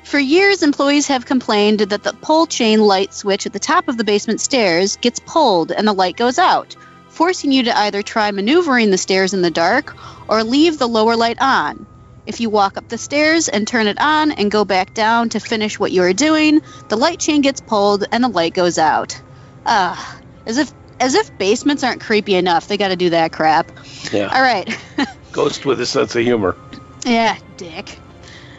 For 0.02 0.18
years, 0.18 0.64
employees 0.64 1.06
have 1.06 1.24
complained 1.24 1.78
that 1.78 2.02
the 2.02 2.12
pull 2.12 2.46
chain 2.46 2.80
light 2.80 3.14
switch 3.14 3.46
at 3.46 3.52
the 3.52 3.60
top 3.60 3.86
of 3.86 3.96
the 3.96 4.02
basement 4.04 4.40
stairs 4.40 4.96
gets 4.96 5.20
pulled 5.20 5.70
and 5.70 5.86
the 5.86 5.92
light 5.92 6.16
goes 6.16 6.38
out, 6.40 6.74
forcing 7.12 7.52
you 7.52 7.64
to 7.64 7.78
either 7.78 8.02
try 8.02 8.30
maneuvering 8.30 8.90
the 8.90 8.98
stairs 8.98 9.34
in 9.34 9.42
the 9.42 9.50
dark 9.50 9.94
or 10.28 10.42
leave 10.42 10.78
the 10.78 10.88
lower 10.88 11.14
light 11.14 11.40
on. 11.40 11.86
If 12.24 12.40
you 12.40 12.50
walk 12.50 12.76
up 12.78 12.88
the 12.88 12.98
stairs 12.98 13.48
and 13.48 13.66
turn 13.66 13.86
it 13.86 14.00
on 14.00 14.32
and 14.32 14.50
go 14.50 14.64
back 14.64 14.94
down 14.94 15.28
to 15.30 15.40
finish 15.40 15.78
what 15.78 15.92
you 15.92 16.02
are 16.02 16.12
doing, 16.12 16.60
the 16.88 16.96
light 16.96 17.18
chain 17.18 17.42
gets 17.42 17.60
pulled 17.60 18.04
and 18.10 18.24
the 18.24 18.28
light 18.28 18.54
goes 18.54 18.78
out. 18.78 19.20
Ah, 19.66 20.20
as 20.46 20.58
if 20.58 20.72
as 21.00 21.14
if 21.14 21.36
basements 21.36 21.82
aren't 21.82 22.00
creepy 22.00 22.34
enough, 22.34 22.68
they 22.68 22.76
got 22.76 22.88
to 22.88 22.96
do 22.96 23.10
that 23.10 23.32
crap. 23.32 23.72
yeah. 24.12 24.28
All 24.32 24.40
right. 24.40 24.68
Ghost 25.32 25.66
with 25.66 25.80
a 25.80 25.86
sense 25.86 26.14
of 26.14 26.22
humor. 26.22 26.56
Yeah, 27.04 27.36
dick. 27.56 27.98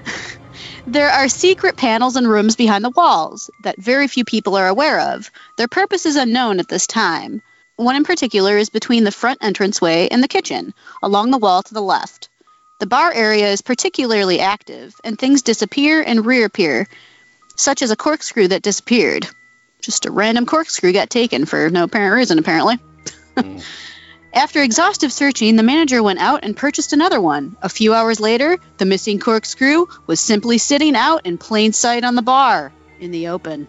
There 0.85 1.09
are 1.09 1.29
secret 1.29 1.77
panels 1.77 2.17
and 2.17 2.27
rooms 2.27 2.57
behind 2.57 2.83
the 2.83 2.89
walls 2.89 3.49
that 3.61 3.77
very 3.77 4.09
few 4.09 4.25
people 4.25 4.57
are 4.57 4.67
aware 4.67 4.99
of. 4.99 5.31
Their 5.55 5.69
purpose 5.69 6.05
is 6.05 6.17
unknown 6.17 6.59
at 6.59 6.67
this 6.67 6.87
time. 6.87 7.41
One 7.75 7.95
in 7.95 8.03
particular 8.03 8.57
is 8.57 8.69
between 8.69 9.03
the 9.03 9.11
front 9.11 9.41
entranceway 9.41 10.07
and 10.09 10.21
the 10.21 10.27
kitchen, 10.27 10.73
along 11.01 11.31
the 11.31 11.39
wall 11.39 11.63
to 11.63 11.73
the 11.73 11.81
left. 11.81 12.29
The 12.79 12.85
bar 12.85 13.11
area 13.11 13.49
is 13.49 13.61
particularly 13.61 14.39
active, 14.39 14.93
and 15.03 15.17
things 15.17 15.41
disappear 15.41 16.01
and 16.01 16.25
reappear, 16.25 16.87
such 17.55 17.81
as 17.81 17.89
a 17.89 17.95
corkscrew 17.95 18.49
that 18.49 18.61
disappeared. 18.61 19.27
Just 19.81 20.05
a 20.05 20.11
random 20.11 20.45
corkscrew 20.45 20.93
got 20.93 21.09
taken 21.09 21.45
for 21.45 21.69
no 21.69 21.85
apparent 21.85 22.13
reason, 22.13 22.39
apparently. 22.39 22.77
Mm. 23.35 23.63
After 24.33 24.63
exhaustive 24.63 25.13
searching, 25.13 25.55
the 25.55 25.63
manager 25.63 26.01
went 26.01 26.19
out 26.19 26.43
and 26.43 26.57
purchased 26.57 26.91
another 26.91 27.21
one. 27.21 27.55
A 27.61 27.69
few 27.69 27.93
hours 27.93 28.19
later, 28.19 28.57
the 28.77 28.85
missing 28.85 29.19
corkscrew 29.19 29.85
was 30.07 30.19
simply 30.19 30.57
sitting 30.57 30.95
out 30.95 31.25
in 31.25 31.37
plain 31.37 31.71
sight 31.71 32.03
on 32.03 32.15
the 32.15 32.23
bar 32.23 32.71
in 32.99 33.11
the 33.11 33.27
open. 33.27 33.67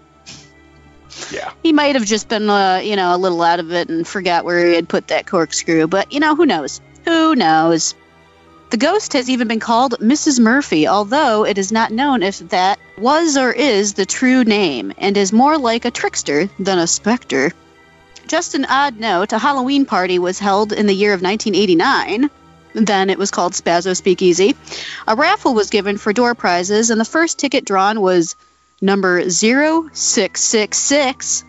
Yeah. 1.33 1.53
He 1.63 1.73
might 1.73 1.95
have 1.95 2.05
just 2.05 2.29
been, 2.29 2.49
uh, 2.49 2.81
you 2.83 2.97
know, 2.97 3.15
a 3.15 3.19
little 3.19 3.43
out 3.43 3.61
of 3.61 3.73
it 3.73 3.89
and 3.89 4.07
forgot 4.07 4.45
where 4.45 4.67
he 4.67 4.75
had 4.75 4.89
put 4.89 5.09
that 5.09 5.27
corkscrew, 5.27 5.87
but, 5.87 6.13
you 6.13 6.21
know, 6.21 6.35
who 6.35 6.47
knows? 6.47 6.81
Who 7.05 7.35
knows? 7.35 7.95
The 8.71 8.77
ghost 8.79 9.13
has 9.13 9.31
even 9.31 9.47
been 9.47 9.61
called 9.61 10.01
Mrs. 10.01 10.41
Murphy, 10.41 10.89
although 10.89 11.45
it 11.45 11.59
is 11.59 11.71
not 11.71 11.93
known 11.93 12.23
if 12.23 12.41
that 12.49 12.79
was 12.99 13.37
or 13.37 13.53
is 13.53 13.95
the 13.95 14.07
true 14.07 14.43
name, 14.43 14.93
and 14.99 15.17
is 15.17 15.33
more 15.33 15.59
like 15.59 15.85
a 15.85 15.91
trickster 15.91 16.49
than 16.59 16.79
a 16.79 16.87
specter. 16.87 17.53
Just 18.27 18.55
an 18.55 18.65
odd 18.65 18.99
note 18.99 19.33
a 19.33 19.39
Halloween 19.39 19.85
party 19.87 20.19
was 20.19 20.39
held 20.39 20.73
in 20.73 20.87
the 20.87 20.95
year 20.95 21.13
of 21.13 21.23
1989. 21.23 22.31
Then 22.73 23.11
it 23.11 23.19
was 23.19 23.31
called 23.31 23.53
Spazzo 23.53 23.95
Speakeasy. 23.95 24.57
A 25.07 25.15
raffle 25.15 25.55
was 25.55 25.71
given 25.71 25.97
for 25.97 26.13
door 26.13 26.35
prizes, 26.35 26.91
and 26.91 27.01
the 27.01 27.05
first 27.05 27.39
ticket 27.39 27.65
drawn 27.65 28.01
was 28.01 28.35
number 28.81 29.29
0666. 29.29 31.45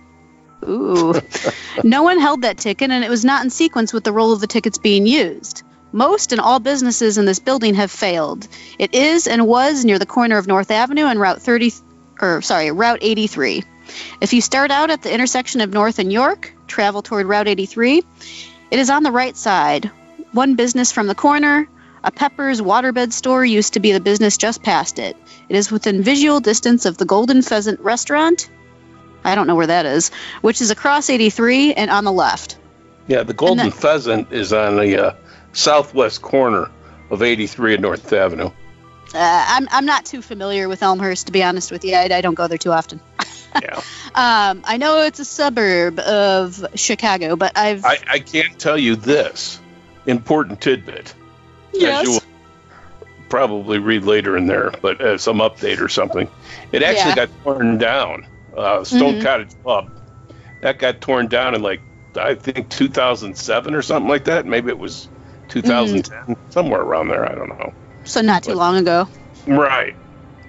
Ooh. 0.67 1.13
no 1.84 2.03
one 2.03 2.20
held 2.20 2.44
that 2.44 2.58
ticket, 2.58 2.91
and 2.91 3.03
it 3.03 3.10
was 3.10 3.25
not 3.25 3.44
in 3.44 3.50
sequence 3.50 3.91
with 3.94 4.03
the 4.03 4.12
roll 4.12 4.34
of 4.34 4.41
the 4.41 4.48
tickets 4.48 4.77
being 4.77 5.08
used. 5.08 5.63
Most 5.91 6.32
and 6.32 6.41
all 6.41 6.60
businesses 6.60 7.17
in 7.17 7.25
this 7.25 7.39
building 7.39 7.74
have 7.75 7.91
failed. 7.91 8.48
It 8.77 8.94
is 8.94 9.27
and 9.27 9.48
was 9.48 9.86
near 9.86 10.00
the 10.00 10.05
corner 10.05 10.38
of 10.38 10.48
North 10.48 10.72
Avenue 10.72 11.05
and 11.05 11.20
Route 11.20 11.41
30, 11.41 11.74
or 12.22 12.41
sorry, 12.41 12.72
Route 12.72 13.00
83. 13.01 13.63
If 14.20 14.34
you 14.34 14.41
start 14.41 14.72
out 14.72 14.89
at 14.89 15.03
the 15.03 15.13
intersection 15.13 15.62
of 15.62 15.72
North 15.72 16.00
and 16.00 16.12
York, 16.12 16.53
travel 16.67 17.01
toward 17.01 17.27
Route 17.27 17.48
83, 17.48 18.03
it 18.72 18.79
is 18.79 18.89
on 18.89 19.03
the 19.03 19.12
right 19.12 19.38
side. 19.38 19.89
One 20.32 20.55
business 20.55 20.91
from 20.91 21.08
the 21.08 21.15
corner, 21.15 21.70
a 22.05 22.12
Pepper's 22.12 22.62
waterbed 22.62 23.12
store 23.12 23.43
used 23.43 23.74
to 23.74 23.79
be 23.79 23.91
the 23.91 24.00
business 24.00 24.38
just 24.38 24.62
past 24.62 25.00
it. 25.00 25.17
It 25.50 25.55
is 25.55 25.71
within 25.71 26.03
visual 26.03 26.39
distance 26.39 26.85
of 26.85 26.97
the 26.97 27.05
Golden 27.05 27.41
Pheasant 27.41 27.79
restaurant. 27.79 28.47
I 29.24 29.33
don't 29.33 29.47
know 29.47 29.55
where 29.55 29.67
that 29.67 29.88
is, 29.88 30.12
which 30.41 30.62
is 30.62 30.69
across 30.69 31.09
83 31.09 31.74
and 31.74 31.89
on 31.89 32.03
the 32.03 32.12
left. 32.12 32.59
Yeah, 33.07 33.24
the 33.24 33.33
Golden 33.33 33.65
the- 33.65 33.71
Pheasant 33.71 34.31
is 34.31 34.53
on 34.53 34.77
the 34.77 35.07
uh, 35.07 35.15
southwest 35.53 36.21
corner 36.21 36.69
of 37.09 37.24
83 37.24 37.74
and 37.74 37.81
North 37.81 38.13
Avenue. 38.13 38.51
Uh, 39.13 39.45
I'm, 39.47 39.67
I'm 39.71 39.85
not 39.85 40.05
too 40.05 40.21
familiar 40.21 40.69
with 40.69 40.83
Elmhurst, 40.83 41.25
to 41.25 41.31
be 41.31 41.41
honest 41.41 41.71
with 41.71 41.83
you. 41.83 41.95
I, 41.95 42.03
I 42.12 42.21
don't 42.21 42.35
go 42.35 42.47
there 42.47 42.57
too 42.57 42.71
often. 42.71 43.01
Yeah. 43.63 43.77
Um, 44.13 44.63
I 44.65 44.75
know 44.75 45.03
it's 45.03 45.19
a 45.19 45.24
suburb 45.24 45.97
of 46.00 46.65
Chicago, 46.75 47.38
but 47.38 47.57
I've. 47.57 47.85
I, 47.85 48.00
I 48.05 48.19
can't 48.19 48.59
tell 48.59 48.77
you 48.77 48.97
this 48.97 49.62
important 50.05 50.59
tidbit. 50.59 51.13
Yes. 51.79 52.01
As 52.01 52.08
you 52.08 52.12
will 52.13 52.24
probably 53.29 53.79
read 53.79 54.03
later 54.03 54.38
in 54.38 54.48
there, 54.48 54.72
but 54.82 55.01
uh, 55.01 55.17
some 55.17 55.38
update 55.39 55.79
or 55.79 55.89
something. 55.89 56.27
It 56.72 56.84
actually 56.84 57.10
Yeah. 57.12 57.15
got 57.15 57.29
torn 57.44 57.77
down. 57.77 58.27
Uh, 58.55 58.84
Stone 58.84 59.15
Mhm. 59.15 59.24
Cottage 59.24 59.51
Pub. 59.63 59.89
That 60.62 60.79
got 60.79 61.01
torn 61.01 61.27
down 61.27 61.55
in 61.55 61.62
like, 61.62 61.82
I 62.15 62.36
think 62.36 62.70
2007 62.70 63.75
or 63.75 63.82
something 63.82 64.08
like 64.10 64.25
that. 64.25 64.46
Maybe 64.46 64.70
it 64.70 64.79
was 64.79 65.10
2010, 65.50 66.36
somewhere 66.50 66.82
around 66.82 67.10
there. 67.10 67.29
I 67.29 67.36
don't 67.36 67.50
know. 67.50 67.74
so 68.05 68.22
not 68.22 68.44
too 68.44 68.51
but- 68.51 68.58
long 68.58 68.77
ago. 68.77 69.08
Right. 69.48 69.96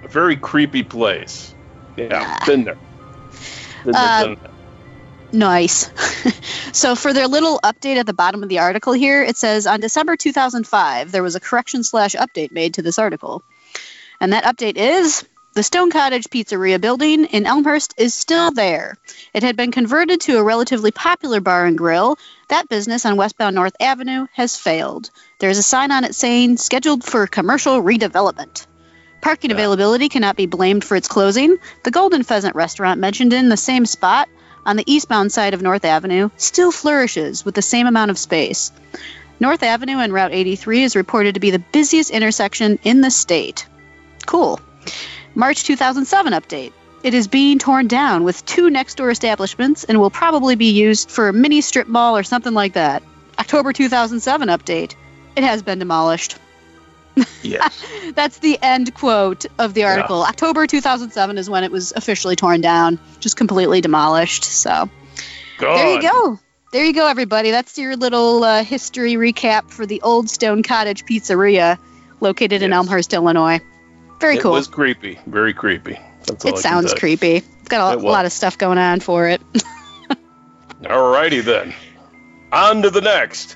A 0.03 0.07
very 0.07 0.35
creepy 0.37 0.83
place. 0.83 1.53
Yeah, 1.97 2.05
Yeah. 2.11 2.45
been 2.45 2.63
there. 2.63 2.77
Been 3.83 3.93
there, 3.93 4.01
Uh. 4.03 4.35
Nice. 5.31 5.89
so, 6.71 6.95
for 6.95 7.13
their 7.13 7.27
little 7.27 7.59
update 7.63 7.97
at 7.97 8.05
the 8.05 8.13
bottom 8.13 8.43
of 8.43 8.49
the 8.49 8.59
article 8.59 8.93
here, 8.93 9.23
it 9.23 9.35
says 9.35 9.67
on 9.67 9.79
December 9.79 10.15
2005, 10.15 11.11
there 11.11 11.23
was 11.23 11.35
a 11.35 11.39
correction 11.39 11.83
slash 11.83 12.15
update 12.15 12.51
made 12.51 12.75
to 12.75 12.81
this 12.81 12.97
article. 12.97 13.43
And 14.21 14.33
that 14.33 14.45
update 14.45 14.77
is 14.77 15.25
the 15.53 15.63
Stone 15.63 15.91
Cottage 15.91 16.29
Pizzeria 16.29 16.79
building 16.79 17.25
in 17.25 17.45
Elmhurst 17.45 17.93
is 17.97 18.13
still 18.13 18.51
there. 18.51 18.95
It 19.33 19.43
had 19.43 19.57
been 19.57 19.71
converted 19.71 20.21
to 20.21 20.37
a 20.37 20.43
relatively 20.43 20.91
popular 20.91 21.41
bar 21.41 21.65
and 21.65 21.77
grill. 21.77 22.17
That 22.47 22.69
business 22.69 23.05
on 23.05 23.17
westbound 23.17 23.55
North 23.55 23.75
Avenue 23.79 24.27
has 24.33 24.55
failed. 24.55 25.09
There's 25.39 25.57
a 25.57 25.63
sign 25.63 25.91
on 25.91 26.03
it 26.03 26.15
saying 26.15 26.57
scheduled 26.57 27.03
for 27.03 27.27
commercial 27.27 27.81
redevelopment. 27.81 28.65
Parking 29.21 29.49
Yeah. 29.49 29.55
availability 29.55 30.09
cannot 30.09 30.35
be 30.35 30.45
blamed 30.45 30.85
for 30.85 30.95
its 30.95 31.07
closing. 31.07 31.57
The 31.83 31.91
Golden 31.91 32.23
Pheasant 32.23 32.55
restaurant, 32.55 32.99
mentioned 32.99 33.33
in 33.33 33.49
the 33.49 33.57
same 33.57 33.85
spot 33.85 34.29
on 34.67 34.75
the 34.75 34.83
eastbound 34.85 35.31
side 35.31 35.55
of 35.55 35.61
North 35.63 35.85
Avenue, 35.85 36.29
still 36.37 36.71
flourishes 36.71 37.43
with 37.43 37.55
the 37.55 37.61
same 37.63 37.87
amount 37.87 38.11
of 38.11 38.19
space. 38.19 38.71
North 39.39 39.63
Avenue 39.63 39.97
and 39.97 40.13
Route 40.13 40.33
83 40.33 40.83
is 40.83 40.95
reported 40.95 41.33
to 41.35 41.39
be 41.39 41.51
the 41.51 41.59
busiest 41.59 42.11
intersection 42.11 42.77
in 42.83 43.01
the 43.01 43.09
state. 43.09 43.65
Cool. 44.25 44.59
March 45.33 45.63
2007 45.63 46.33
update. 46.33 46.73
It 47.03 47.13
is 47.13 47.27
being 47.27 47.59
torn 47.59 47.87
down 47.87 48.23
with 48.23 48.45
two 48.45 48.69
next 48.69 48.95
door 48.95 49.09
establishments 49.09 49.85
and 49.85 49.99
will 49.99 50.09
probably 50.09 50.55
be 50.55 50.71
used 50.71 51.09
for 51.09 51.29
a 51.29 51.33
mini 51.33 51.61
strip 51.61 51.87
mall 51.87 52.17
or 52.17 52.23
something 52.23 52.53
like 52.53 52.73
that. 52.73 53.03
October 53.39 53.71
2007 53.71 54.49
update. 54.49 54.95
It 55.35 55.43
has 55.43 55.61
been 55.61 55.79
demolished. 55.79 56.35
Yes. 57.41 57.83
That's 58.15 58.39
the 58.39 58.57
end 58.61 58.93
quote 58.93 59.45
of 59.57 59.73
the 59.73 59.83
article. 59.83 60.23
October 60.23 60.67
2007 60.67 61.37
is 61.37 61.49
when 61.49 61.63
it 61.63 61.71
was 61.71 61.93
officially 61.95 62.35
torn 62.35 62.61
down, 62.61 62.99
just 63.19 63.37
completely 63.37 63.81
demolished. 63.81 64.43
So 64.43 64.89
there 65.59 65.93
you 65.93 66.01
go. 66.01 66.39
There 66.73 66.83
you 66.83 66.93
go, 66.93 67.07
everybody. 67.07 67.51
That's 67.51 67.77
your 67.77 67.95
little 67.95 68.43
uh, 68.43 68.63
history 68.63 69.13
recap 69.13 69.69
for 69.69 69.85
the 69.85 70.01
Old 70.01 70.29
Stone 70.29 70.63
Cottage 70.63 71.05
Pizzeria 71.05 71.77
located 72.19 72.61
in 72.61 72.73
Elmhurst, 72.73 73.13
Illinois. 73.13 73.61
Very 74.19 74.37
it 74.37 74.41
cool. 74.41 74.51
was 74.51 74.67
creepy. 74.67 75.17
Very 75.27 75.53
creepy. 75.53 75.97
That's 76.25 76.43
all 76.43 76.53
it 76.53 76.57
sounds 76.57 76.93
creepy. 76.93 77.37
It's 77.37 77.69
got 77.69 77.93
a, 77.93 77.97
It 77.97 78.03
lot 78.03 78.25
of 78.25 78.33
stuff 78.33 78.57
going 78.57 78.77
on 78.77 78.99
for 78.99 79.27
it. 79.27 79.41
Alrighty 80.81 81.43
then. 81.43 81.73
On 82.51 82.81
to 82.81 82.89
the 82.89 83.01
next. 83.01 83.55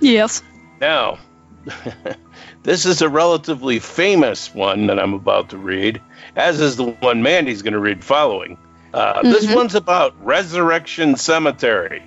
yes. 0.00 0.42
Now, 0.80 1.18
this 2.66 2.84
is 2.84 3.00
a 3.00 3.08
relatively 3.08 3.78
famous 3.78 4.52
one 4.52 4.88
that 4.88 4.98
I'm 4.98 5.14
about 5.14 5.50
to 5.50 5.56
read, 5.56 6.02
as 6.34 6.60
is 6.60 6.74
the 6.76 6.82
one 6.84 7.22
Mandy's 7.22 7.62
going 7.62 7.74
to 7.74 7.78
read 7.78 8.02
following. 8.02 8.58
Uh, 8.92 9.22
This 9.22 9.46
Mhm. 9.46 9.54
one's 9.54 9.74
about 9.76 10.14
Resurrection 10.20 11.14
Cemetery, 11.16 12.02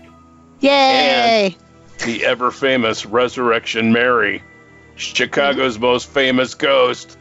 Yay! 0.59 1.55
the 2.05 2.25
ever 2.25 2.51
famous 2.51 3.05
Resurrection 3.05 3.93
Mary, 3.93 4.43
Chicago's 4.97 5.79
most 5.79 6.09
famous 6.09 6.55
ghost. 6.55 7.17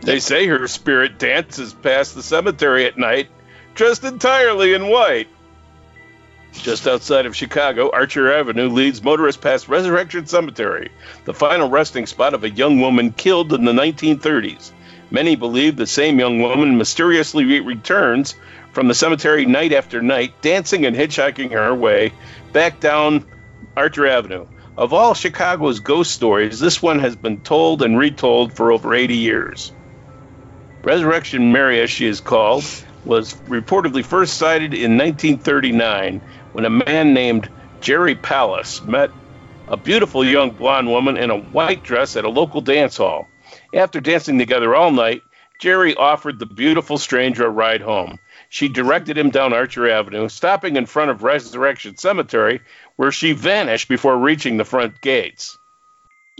They 0.00 0.18
say 0.18 0.46
her 0.46 0.66
spirit 0.66 1.18
dances 1.18 1.74
past 1.74 2.14
the 2.14 2.22
cemetery 2.22 2.86
at 2.86 2.96
night, 2.96 3.28
dressed 3.74 4.04
entirely 4.04 4.72
in 4.72 4.88
white. 4.88 5.28
Just 6.62 6.86
outside 6.86 7.26
of 7.26 7.36
Chicago, 7.36 7.90
Archer 7.92 8.32
Avenue 8.32 8.68
leads 8.68 9.02
motorists 9.02 9.40
past 9.40 9.68
Resurrection 9.68 10.26
Cemetery, 10.26 10.90
the 11.24 11.34
final 11.34 11.68
resting 11.68 12.06
spot 12.06 12.32
of 12.32 12.42
a 12.42 12.50
young 12.50 12.80
woman 12.80 13.12
killed 13.12 13.52
in 13.52 13.64
the 13.64 13.72
1930s. 13.72 14.70
Many 15.10 15.36
believe 15.36 15.76
the 15.76 15.86
same 15.86 16.18
young 16.18 16.40
woman 16.40 16.78
mysteriously 16.78 17.44
re- 17.44 17.60
returns 17.60 18.34
from 18.72 18.88
the 18.88 18.94
cemetery 18.94 19.44
night 19.44 19.72
after 19.72 20.00
night, 20.00 20.40
dancing 20.40 20.86
and 20.86 20.96
hitchhiking 20.96 21.52
her 21.52 21.74
way 21.74 22.12
back 22.52 22.80
down 22.80 23.24
Archer 23.76 24.06
Avenue. 24.06 24.46
Of 24.76 24.92
all 24.92 25.14
Chicago's 25.14 25.80
ghost 25.80 26.12
stories, 26.12 26.58
this 26.58 26.82
one 26.82 26.98
has 26.98 27.14
been 27.14 27.40
told 27.42 27.82
and 27.82 27.98
retold 27.98 28.52
for 28.52 28.72
over 28.72 28.94
80 28.94 29.16
years. 29.16 29.72
Resurrection 30.82 31.52
Mary, 31.52 31.80
as 31.80 31.90
she 31.90 32.06
is 32.06 32.20
called, 32.20 32.64
was 33.04 33.34
reportedly 33.48 34.04
first 34.04 34.36
sighted 34.36 34.74
in 34.74 34.98
1939 34.98 36.20
when 36.54 36.64
a 36.64 36.70
man 36.70 37.12
named 37.12 37.48
Jerry 37.80 38.14
Palus 38.14 38.80
met 38.82 39.10
a 39.66 39.76
beautiful 39.76 40.24
young 40.24 40.50
blonde 40.50 40.88
woman 40.88 41.16
in 41.16 41.30
a 41.30 41.36
white 41.36 41.82
dress 41.82 42.16
at 42.16 42.24
a 42.24 42.28
local 42.28 42.60
dance 42.60 42.96
hall. 42.96 43.26
After 43.74 44.00
dancing 44.00 44.38
together 44.38 44.74
all 44.74 44.92
night, 44.92 45.22
Jerry 45.60 45.96
offered 45.96 46.38
the 46.38 46.46
beautiful 46.46 46.96
stranger 46.96 47.46
a 47.46 47.50
ride 47.50 47.80
home. 47.80 48.20
She 48.50 48.68
directed 48.68 49.18
him 49.18 49.30
down 49.30 49.52
Archer 49.52 49.90
Avenue, 49.90 50.28
stopping 50.28 50.76
in 50.76 50.86
front 50.86 51.10
of 51.10 51.24
Resurrection 51.24 51.96
Cemetery, 51.96 52.60
where 52.94 53.10
she 53.10 53.32
vanished 53.32 53.88
before 53.88 54.16
reaching 54.16 54.56
the 54.56 54.64
front 54.64 55.00
gates. 55.00 55.58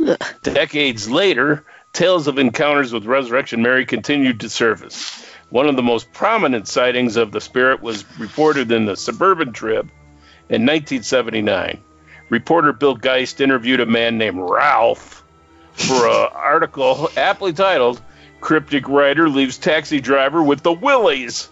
Ugh. 0.06 0.16
Decades 0.42 1.11
later, 1.11 1.64
tales 1.92 2.28
of 2.28 2.38
encounters 2.38 2.92
with 2.92 3.06
Resurrection 3.06 3.62
Mary 3.62 3.85
continued 3.85 4.40
to 4.40 4.49
surface. 4.49 5.26
One 5.50 5.68
of 5.68 5.75
the 5.75 5.83
most 5.83 6.12
prominent 6.12 6.68
sightings 6.68 7.16
of 7.16 7.33
the 7.33 7.40
spirit 7.40 7.83
was 7.83 8.04
reported 8.18 8.71
in 8.71 8.87
the 8.87 8.97
Suburban 8.97 9.52
Trib 9.52 9.90
in 10.48 10.66
1979. 10.66 11.80
Reporter 12.30 12.72
Bill 12.72 12.94
Geist 12.94 13.40
interviewed 13.40 13.80
a 13.80 13.86
man 13.86 14.18
named 14.18 14.38
Ralph 14.40 15.22
for 15.72 16.08
an 16.08 16.28
article 16.34 17.10
aptly 17.16 17.52
titled 17.52 18.00
"Cryptic 18.40 18.88
Writer 18.88 19.28
Leaves 19.28 19.58
Taxi 19.58 20.00
Driver 20.00 20.42
with 20.42 20.62
the 20.62 20.72
Willies." 20.72 21.48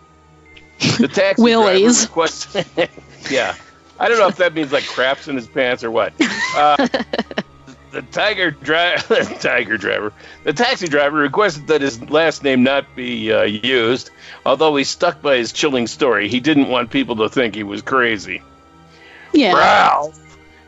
The 0.99 1.09
taxi 1.13 1.43
Willies. 1.43 2.07
driver 2.07 2.09
requested. 2.09 2.67
yeah, 3.31 3.55
I 3.99 4.09
don't 4.09 4.19
know 4.19 4.29
if 4.29 4.37
that 4.37 4.55
means 4.55 4.73
like 4.73 4.87
craps 4.87 5.29
in 5.29 5.37
his 5.37 5.47
pants 5.47 5.85
or 5.85 5.91
what. 5.91 6.13
Uh, 6.57 6.89
the 7.93 8.03
tiger 8.11 8.51
driver, 8.51 9.25
tiger 9.41 9.77
driver, 9.77 10.13
the 10.45 10.53
taxi 10.53 10.89
driver 10.89 11.19
requested 11.19 11.67
that 11.69 11.83
his 11.83 12.03
last 12.11 12.43
name 12.43 12.63
not 12.63 12.97
be 12.97 13.33
uh, 13.33 13.43
used. 13.43 14.11
Although 14.45 14.75
he 14.77 14.85
stuck 14.85 15.23
by 15.23 15.37
his 15.37 15.53
chilling 15.53 15.87
story, 15.87 16.29
he 16.29 16.41
didn't 16.41 16.69
want 16.69 16.91
people 16.91 17.17
to 17.17 17.29
think 17.29 17.55
he 17.55 17.63
was 17.63 17.83
crazy. 17.83 18.43
Yeah. 19.33 19.55
Ralph 19.55 20.19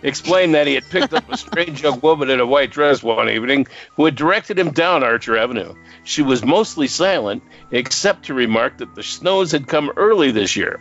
explained 0.05 0.55
that 0.55 0.67
he 0.67 0.75
had 0.75 0.89
picked 0.91 1.15
up 1.15 1.31
a 1.33 1.37
strange 1.37 1.83
young 1.83 1.99
woman 2.01 2.31
in 2.31 2.39
a 2.39 2.47
white 2.47 2.71
dress 2.71 3.03
one 3.03 3.29
evening 3.29 3.67
who 3.97 4.05
had 4.05 4.15
directed 4.15 4.59
him 4.59 4.71
down 4.71 5.03
Archer 5.03 5.37
Avenue. 5.37 5.75
She 6.05 6.23
was 6.23 6.45
mostly 6.45 6.87
silent, 6.87 7.43
except 7.71 8.27
to 8.27 8.35
remark 8.35 8.79
that 8.79 8.95
the 8.95 9.03
snows 9.03 9.51
had 9.51 9.67
come 9.67 9.91
early 9.97 10.31
this 10.31 10.57
year. 10.57 10.79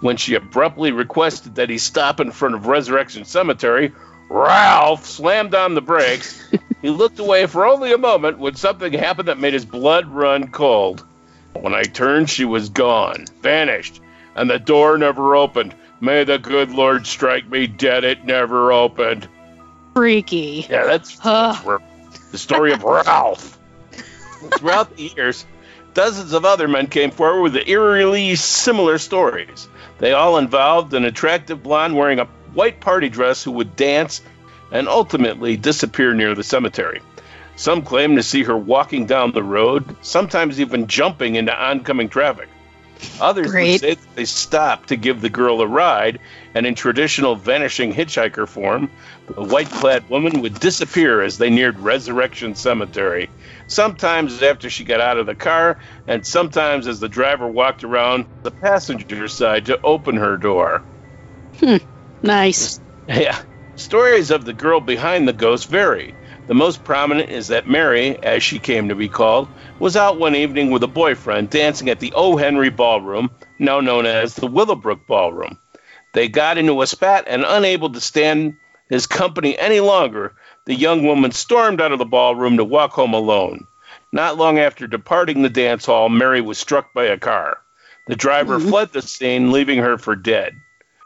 When 0.00 0.16
she 0.16 0.34
abruptly 0.34 0.92
requested 0.92 1.54
that 1.54 1.70
he 1.70 1.78
stop 1.78 2.20
in 2.20 2.30
front 2.30 2.54
of 2.54 2.66
Resurrection 2.66 3.24
Cemetery, 3.24 3.92
Ralph 4.28 5.06
slammed 5.06 5.54
on 5.54 5.74
the 5.74 5.80
brakes. 5.80 6.42
he 6.82 6.90
looked 6.90 7.18
away 7.18 7.46
for 7.46 7.64
only 7.64 7.92
a 7.92 7.98
moment 7.98 8.38
when 8.38 8.54
something 8.56 8.92
happened 8.92 9.28
that 9.28 9.38
made 9.38 9.54
his 9.54 9.64
blood 9.64 10.06
run 10.08 10.48
cold. 10.48 11.04
When 11.54 11.74
I 11.74 11.82
turned, 11.82 12.28
she 12.28 12.44
was 12.44 12.68
gone, 12.68 13.26
vanished, 13.42 14.00
and 14.34 14.50
the 14.50 14.58
door 14.58 14.98
never 14.98 15.36
opened. 15.36 15.74
May 16.02 16.24
the 16.24 16.36
good 16.36 16.72
Lord 16.72 17.06
strike 17.06 17.48
me 17.48 17.68
dead, 17.68 18.02
it 18.02 18.24
never 18.24 18.72
opened. 18.72 19.28
Freaky. 19.94 20.66
Yeah, 20.68 20.84
that's, 20.84 21.16
that's 21.20 21.64
where- 21.64 21.78
the 22.32 22.38
story 22.38 22.72
of 22.72 22.82
Ralph. 22.82 23.56
Throughout 24.58 24.96
the 24.96 25.12
years, 25.14 25.46
dozens 25.94 26.32
of 26.32 26.44
other 26.44 26.66
men 26.66 26.88
came 26.88 27.12
forward 27.12 27.42
with 27.42 27.68
eerily 27.68 28.34
similar 28.34 28.98
stories. 28.98 29.68
They 29.98 30.12
all 30.12 30.38
involved 30.38 30.92
an 30.92 31.04
attractive 31.04 31.62
blonde 31.62 31.96
wearing 31.96 32.18
a 32.18 32.24
white 32.52 32.80
party 32.80 33.08
dress 33.08 33.44
who 33.44 33.52
would 33.52 33.76
dance 33.76 34.22
and 34.72 34.88
ultimately 34.88 35.56
disappear 35.56 36.14
near 36.14 36.34
the 36.34 36.42
cemetery. 36.42 37.00
Some 37.54 37.82
claim 37.82 38.16
to 38.16 38.24
see 38.24 38.42
her 38.42 38.56
walking 38.56 39.06
down 39.06 39.30
the 39.30 39.42
road, 39.44 39.94
sometimes 40.02 40.60
even 40.60 40.88
jumping 40.88 41.36
into 41.36 41.54
oncoming 41.56 42.08
traffic. 42.08 42.48
Others 43.20 43.52
would 43.52 43.80
say 43.80 43.94
that 43.94 44.14
they 44.14 44.24
stopped 44.24 44.88
to 44.88 44.96
give 44.96 45.20
the 45.20 45.30
girl 45.30 45.60
a 45.60 45.66
ride, 45.66 46.18
and 46.54 46.66
in 46.66 46.74
traditional 46.74 47.36
vanishing 47.36 47.92
hitchhiker 47.92 48.48
form, 48.48 48.90
the 49.34 49.42
white 49.42 49.70
clad 49.70 50.08
woman 50.08 50.40
would 50.42 50.58
disappear 50.60 51.22
as 51.22 51.38
they 51.38 51.50
neared 51.50 51.78
Resurrection 51.78 52.54
Cemetery. 52.54 53.30
Sometimes 53.66 54.42
after 54.42 54.68
she 54.68 54.84
got 54.84 55.00
out 55.00 55.18
of 55.18 55.26
the 55.26 55.34
car, 55.34 55.78
and 56.06 56.26
sometimes 56.26 56.86
as 56.86 57.00
the 57.00 57.08
driver 57.08 57.46
walked 57.46 57.84
around 57.84 58.26
the 58.42 58.50
passenger 58.50 59.28
side 59.28 59.66
to 59.66 59.80
open 59.82 60.16
her 60.16 60.36
door. 60.36 60.82
Hmm, 61.58 61.76
nice. 62.22 62.80
Yeah. 63.08 63.38
Stories 63.76 64.30
of 64.30 64.44
the 64.44 64.52
girl 64.52 64.80
behind 64.80 65.26
the 65.26 65.32
ghost 65.32 65.68
vary. 65.68 66.14
The 66.48 66.54
most 66.54 66.82
prominent 66.82 67.30
is 67.30 67.48
that 67.48 67.68
Mary, 67.68 68.18
as 68.22 68.42
she 68.42 68.58
came 68.58 68.88
to 68.88 68.96
be 68.96 69.08
called, 69.08 69.48
was 69.78 69.96
out 69.96 70.18
one 70.18 70.34
evening 70.34 70.70
with 70.70 70.82
a 70.82 70.88
boyfriend 70.88 71.50
dancing 71.50 71.88
at 71.88 72.00
the 72.00 72.12
O. 72.14 72.36
Henry 72.36 72.68
Ballroom, 72.68 73.30
now 73.60 73.80
known 73.80 74.06
as 74.06 74.34
the 74.34 74.48
Willowbrook 74.48 75.06
Ballroom. 75.06 75.58
They 76.14 76.28
got 76.28 76.58
into 76.58 76.82
a 76.82 76.86
spat 76.86 77.24
and, 77.28 77.44
unable 77.46 77.90
to 77.90 78.00
stand 78.00 78.56
his 78.90 79.06
company 79.06 79.56
any 79.56 79.80
longer, 79.80 80.34
the 80.66 80.74
young 80.74 81.06
woman 81.06 81.30
stormed 81.30 81.80
out 81.80 81.92
of 81.92 81.98
the 81.98 82.04
ballroom 82.04 82.56
to 82.56 82.64
walk 82.64 82.90
home 82.90 83.14
alone. 83.14 83.66
Not 84.12 84.36
long 84.36 84.58
after 84.58 84.86
departing 84.86 85.42
the 85.42 85.48
dance 85.48 85.86
hall, 85.86 86.08
Mary 86.08 86.40
was 86.40 86.58
struck 86.58 86.92
by 86.92 87.04
a 87.04 87.18
car. 87.18 87.58
The 88.08 88.16
driver 88.16 88.58
hmm. 88.58 88.68
fled 88.68 88.92
the 88.92 89.00
scene, 89.00 89.52
leaving 89.52 89.78
her 89.78 89.96
for 89.96 90.16
dead. 90.16 90.56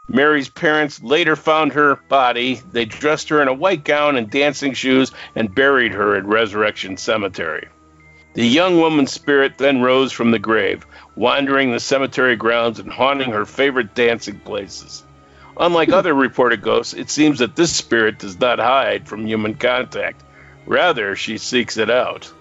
Mary's 0.09 0.49
parents 0.49 1.03
later 1.03 1.35
found 1.35 1.73
her 1.73 1.95
body. 2.07 2.61
They 2.71 2.85
dressed 2.85 3.29
her 3.29 3.41
in 3.41 3.47
a 3.47 3.53
white 3.53 3.83
gown 3.83 4.15
and 4.15 4.29
dancing 4.29 4.73
shoes 4.73 5.11
and 5.35 5.53
buried 5.53 5.93
her 5.93 6.15
at 6.15 6.25
Resurrection 6.25 6.97
Cemetery. 6.97 7.67
The 8.33 8.45
young 8.45 8.77
woman's 8.79 9.11
spirit 9.11 9.57
then 9.57 9.81
rose 9.81 10.11
from 10.11 10.31
the 10.31 10.39
grave, 10.39 10.85
wandering 11.15 11.71
the 11.71 11.79
cemetery 11.79 12.35
grounds 12.35 12.79
and 12.79 12.91
haunting 12.91 13.31
her 13.31 13.45
favorite 13.45 13.95
dancing 13.95 14.39
places. 14.39 15.03
Unlike 15.59 15.89
other 15.89 16.13
hmm. 16.13 16.19
reported 16.19 16.61
ghosts, 16.61 16.93
it 16.93 17.09
seems 17.09 17.39
that 17.39 17.55
this 17.55 17.75
spirit 17.75 18.19
does 18.19 18.39
not 18.39 18.59
hide 18.59 19.07
from 19.07 19.25
human 19.25 19.55
contact. 19.55 20.23
Rather, 20.65 21.15
she 21.15 21.37
seeks 21.37 21.77
it 21.77 21.89
out. 21.89 22.31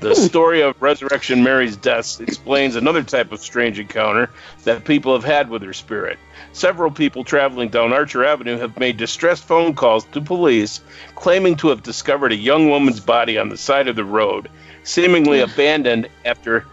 The 0.00 0.14
hmm. 0.14 0.22
story 0.22 0.62
of 0.62 0.80
Resurrection 0.80 1.42
Mary's 1.42 1.76
death 1.76 2.22
explains 2.22 2.74
another 2.74 3.02
type 3.02 3.32
of 3.32 3.40
strange 3.40 3.78
encounter 3.78 4.30
that 4.64 4.86
people 4.86 5.12
have 5.12 5.24
had 5.24 5.50
with 5.50 5.62
her 5.62 5.74
spirit. 5.74 6.18
Several 6.52 6.90
people 6.90 7.22
traveling 7.22 7.68
down 7.68 7.92
Archer 7.92 8.24
Avenue 8.24 8.56
have 8.56 8.78
made 8.78 8.96
distressed 8.96 9.44
phone 9.44 9.74
calls 9.74 10.04
to 10.06 10.22
police 10.22 10.80
claiming 11.14 11.54
to 11.56 11.68
have 11.68 11.82
discovered 11.82 12.32
a 12.32 12.36
young 12.36 12.70
woman's 12.70 12.98
body 12.98 13.36
on 13.36 13.50
the 13.50 13.58
side 13.58 13.88
of 13.88 13.96
the 13.96 14.04
road, 14.04 14.48
seemingly 14.84 15.42
hmm. 15.42 15.50
abandoned 15.50 16.08
after 16.24 16.64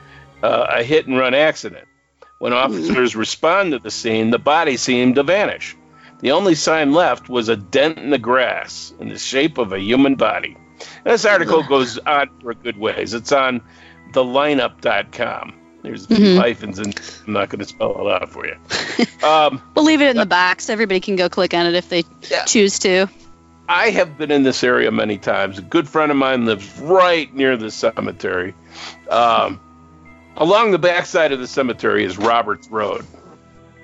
uh, 0.42 0.68
a 0.70 0.84
hit 0.84 1.08
and 1.08 1.18
run 1.18 1.34
accident. 1.34 1.86
When 2.40 2.54
hmm. 2.54 2.60
officers 2.60 3.14
respond 3.14 3.74
to 3.74 3.80
the 3.80 3.92
scene, 3.92 4.30
the 4.30 4.40
body 4.40 4.78
seemed 4.78 5.16
to 5.16 5.24
vanish. 5.24 5.76
The 6.22 6.32
only 6.32 6.56
sign 6.56 6.94
left 6.94 7.28
was 7.28 7.50
a 7.50 7.58
dent 7.58 7.98
in 7.98 8.10
the 8.10 8.18
grass 8.18 8.94
in 9.02 9.10
the 9.10 9.20
shape 9.20 9.58
of 9.58 9.74
a 9.74 9.80
human 9.80 10.16
body. 10.16 10.56
This 11.04 11.26
article 11.26 11.64
goes 11.64 11.98
on 12.00 12.30
for 12.42 12.52
a 12.52 12.56
good 12.56 12.78
ways. 12.78 13.14
It's 13.14 13.32
on 13.32 13.62
thelineup.com. 14.14 15.54
There's 15.84 16.06
a 16.06 16.08
few 16.08 16.18
Mhm. 16.18 16.38
hyphens, 16.38 16.80
and 16.80 17.00
I'm 17.28 17.34
not 17.34 17.50
going 17.50 17.60
to 17.60 17.66
spell 17.66 17.96
it 18.08 18.12
out 18.22 18.30
for 18.30 18.46
you. 18.46 18.56
Um, 19.24 19.62
We'll 19.76 19.84
leave 19.86 20.02
it 20.02 20.10
in 20.12 20.18
the 20.18 20.26
box. 20.28 20.70
Everybody 20.70 21.00
can 21.00 21.16
go 21.16 21.28
click 21.28 21.54
on 21.56 21.66
it 21.66 21.74
if 21.74 21.90
they 21.90 22.04
Yeah. 22.30 22.46
choose 22.46 22.78
to. 22.80 23.08
I 23.68 23.90
have 23.90 24.16
been 24.18 24.30
in 24.32 24.44
this 24.44 24.64
area 24.64 24.92
many 24.92 25.18
times. 25.18 25.58
A 25.58 25.62
good 25.64 25.90
friend 25.90 26.12
of 26.12 26.18
mine 26.18 26.46
lives 26.46 26.80
right 26.80 27.34
near 27.34 27.58
the 27.58 27.72
cemetery. 27.72 28.54
Um, 29.10 29.60
along 30.38 30.72
the 30.72 30.78
backside 30.78 31.32
of 31.32 31.40
the 31.40 31.48
cemetery 31.48 32.06
is 32.06 32.18
Roberts 32.18 32.70
Road. 32.70 33.06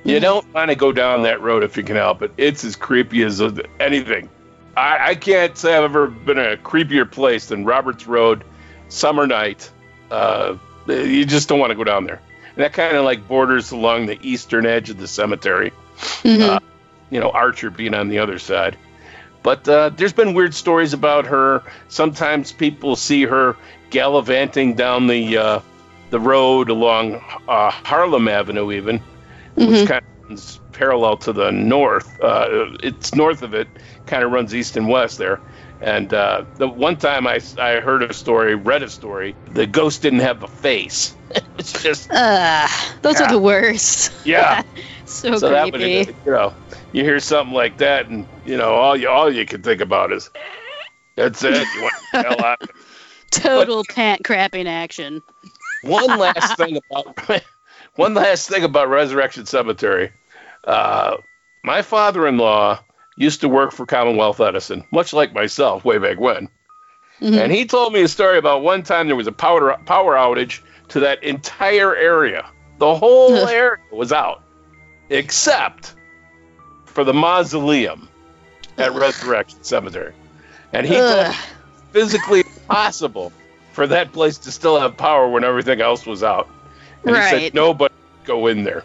You 0.03 0.19
don't 0.19 0.45
want 0.53 0.69
to 0.69 0.75
go 0.75 0.91
down 0.91 1.23
that 1.23 1.41
road 1.41 1.63
if 1.63 1.77
you 1.77 1.83
can 1.83 1.95
help 1.95 2.21
it. 2.21 2.31
It's 2.37 2.63
as 2.63 2.75
creepy 2.75 3.23
as 3.23 3.41
anything. 3.79 4.29
I, 4.75 5.09
I 5.11 5.15
can't 5.15 5.57
say 5.57 5.75
I've 5.75 5.83
ever 5.83 6.07
been 6.07 6.37
a 6.39 6.57
creepier 6.57 7.09
place 7.09 7.47
than 7.47 7.65
Roberts 7.65 8.07
Road, 8.07 8.43
summer 8.89 9.27
night. 9.27 9.69
Uh, 10.09 10.55
you 10.87 11.25
just 11.25 11.47
don't 11.49 11.59
want 11.59 11.71
to 11.71 11.75
go 11.75 11.83
down 11.83 12.05
there. 12.05 12.21
And 12.55 12.63
that 12.63 12.73
kind 12.73 12.95
of 12.95 13.03
like 13.05 13.27
borders 13.27 13.71
along 13.71 14.05
the 14.07 14.19
eastern 14.21 14.65
edge 14.65 14.89
of 14.89 14.97
the 14.97 15.07
cemetery 15.07 15.71
Mhm. 16.23 16.41
Uh, 16.41 16.59
you 17.11 17.19
know, 17.19 17.29
Archer 17.29 17.69
being 17.69 17.93
on 17.93 18.09
the 18.09 18.17
other 18.19 18.39
side. 18.39 18.75
But 19.43 19.67
uh, 19.69 19.89
there's 19.89 20.13
been 20.13 20.33
weird 20.33 20.53
stories 20.55 20.93
about 20.93 21.27
her. 21.27 21.61
Sometimes 21.87 22.51
people 22.51 22.95
see 22.95 23.23
her 23.23 23.55
gallivanting 23.91 24.73
down 24.73 25.07
the 25.07 25.37
uh, 25.37 25.59
the 26.09 26.19
road 26.19 26.69
along 26.69 27.15
uh, 27.47 27.69
Harlem 27.69 28.27
Avenue, 28.27 28.71
even, 28.71 29.01
which 29.55 29.67
Mhm. 29.67 29.87
kind 29.87 30.03
of 30.29 30.59
parallel 30.73 31.17
to 31.17 31.33
the 31.33 31.51
north. 31.51 32.19
Uh, 32.21 32.47
it's 32.83 33.15
north 33.15 33.41
of 33.43 33.53
it, 33.53 33.67
kind 34.05 34.23
of 34.23 34.31
runs 34.31 34.53
east 34.53 34.75
and 34.77 34.87
west 34.89 35.17
there. 35.17 35.39
And 35.81 36.13
uh, 36.13 36.45
the 36.57 36.67
one 36.67 36.95
time 36.97 37.27
I, 37.27 37.39
I 37.59 37.79
heard 37.81 38.03
a 38.03 38.13
story, 38.13 38.55
read 38.55 38.83
a 38.83 38.89
story, 38.89 39.35
the 39.51 39.67
ghost 39.67 40.01
didn't 40.01 40.19
have 40.19 40.41
a 40.43 40.47
face. 40.47 41.13
it's 41.57 41.81
just 41.83 42.09
Ugh, 42.11 42.69
those 43.01 43.19
Yeah. 43.19 43.25
are 43.25 43.31
the 43.31 43.39
worst. 43.39 44.11
yeah. 44.25 44.61
so, 45.05 45.37
so 45.37 45.49
that 45.49 45.65
would, 45.65 45.75
creepy. 45.75 46.15
you 46.25 46.31
know, 46.31 46.53
you 46.93 47.03
hear 47.03 47.19
something 47.19 47.53
like 47.53 47.77
that, 47.79 48.07
and 48.07 48.25
you 48.45 48.55
know, 48.57 48.73
all 48.75 48.95
you 48.95 49.09
all 49.09 49.33
you 49.33 49.45
can 49.45 49.61
think 49.61 49.81
about 49.81 50.11
is, 50.13 50.29
that's 51.15 51.43
it. 51.43 51.67
You 51.75 51.81
want 51.81 51.93
the 52.13 52.21
hell 52.29 52.45
out. 52.45 52.61
Total 53.31 53.83
pant 53.89 54.23
crapping 54.23 54.67
action. 54.67 55.21
One 55.83 56.17
last 56.17 56.55
thing 56.55 56.77
about 56.91 57.41
one 57.95 58.13
last 58.13 58.47
thing 58.49 58.63
about 58.63 58.87
Resurrection 58.89 59.45
Cemetery. 59.45 60.11
Uh, 60.63 61.17
my 61.63 61.81
father-in-law 61.81 62.79
used 63.15 63.41
to 63.41 63.49
work 63.49 63.71
for 63.71 63.85
Commonwealth 63.85 64.39
Edison, 64.39 64.83
much 64.91 65.13
like 65.13 65.33
myself, 65.33 65.85
way 65.85 65.97
back 65.97 66.19
when. 66.19 66.49
Mhm. 67.21 67.37
And 67.37 67.51
he 67.51 67.65
told 67.65 67.93
me 67.93 68.01
a 68.01 68.07
story 68.07 68.37
about 68.37 68.63
one 68.63 68.83
time 68.83 69.07
there 69.07 69.15
was 69.15 69.27
a 69.27 69.31
power 69.31 69.77
power 69.85 70.15
outage 70.15 70.61
to 70.89 70.99
that 71.01 71.23
entire 71.23 71.95
area. 71.95 72.45
The 72.79 72.95
whole 72.95 73.47
area 73.47 73.77
was 73.91 74.11
out, 74.11 74.41
except 75.09 75.93
for 76.85 77.03
the 77.03 77.13
mausoleum 77.13 78.09
at 78.77 78.93
Resurrection 78.93 79.63
Cemetery. 79.63 80.13
And 80.73 80.87
he 80.87 80.97
Ugh. 80.97 81.35
physically 81.91 82.39
impossible 82.39 83.31
for 83.73 83.87
that 83.87 84.11
place 84.11 84.37
to 84.39 84.51
still 84.51 84.79
have 84.79 84.97
power 84.97 85.27
when 85.29 85.43
everything 85.43 85.81
else 85.81 86.05
was 86.05 86.23
out. 86.23 86.49
And 87.05 87.15
he 87.15 87.21
said 87.21 87.53
nobody 87.53 87.93
would 87.93 88.27
go 88.27 88.47
in 88.47 88.63
there. 88.63 88.83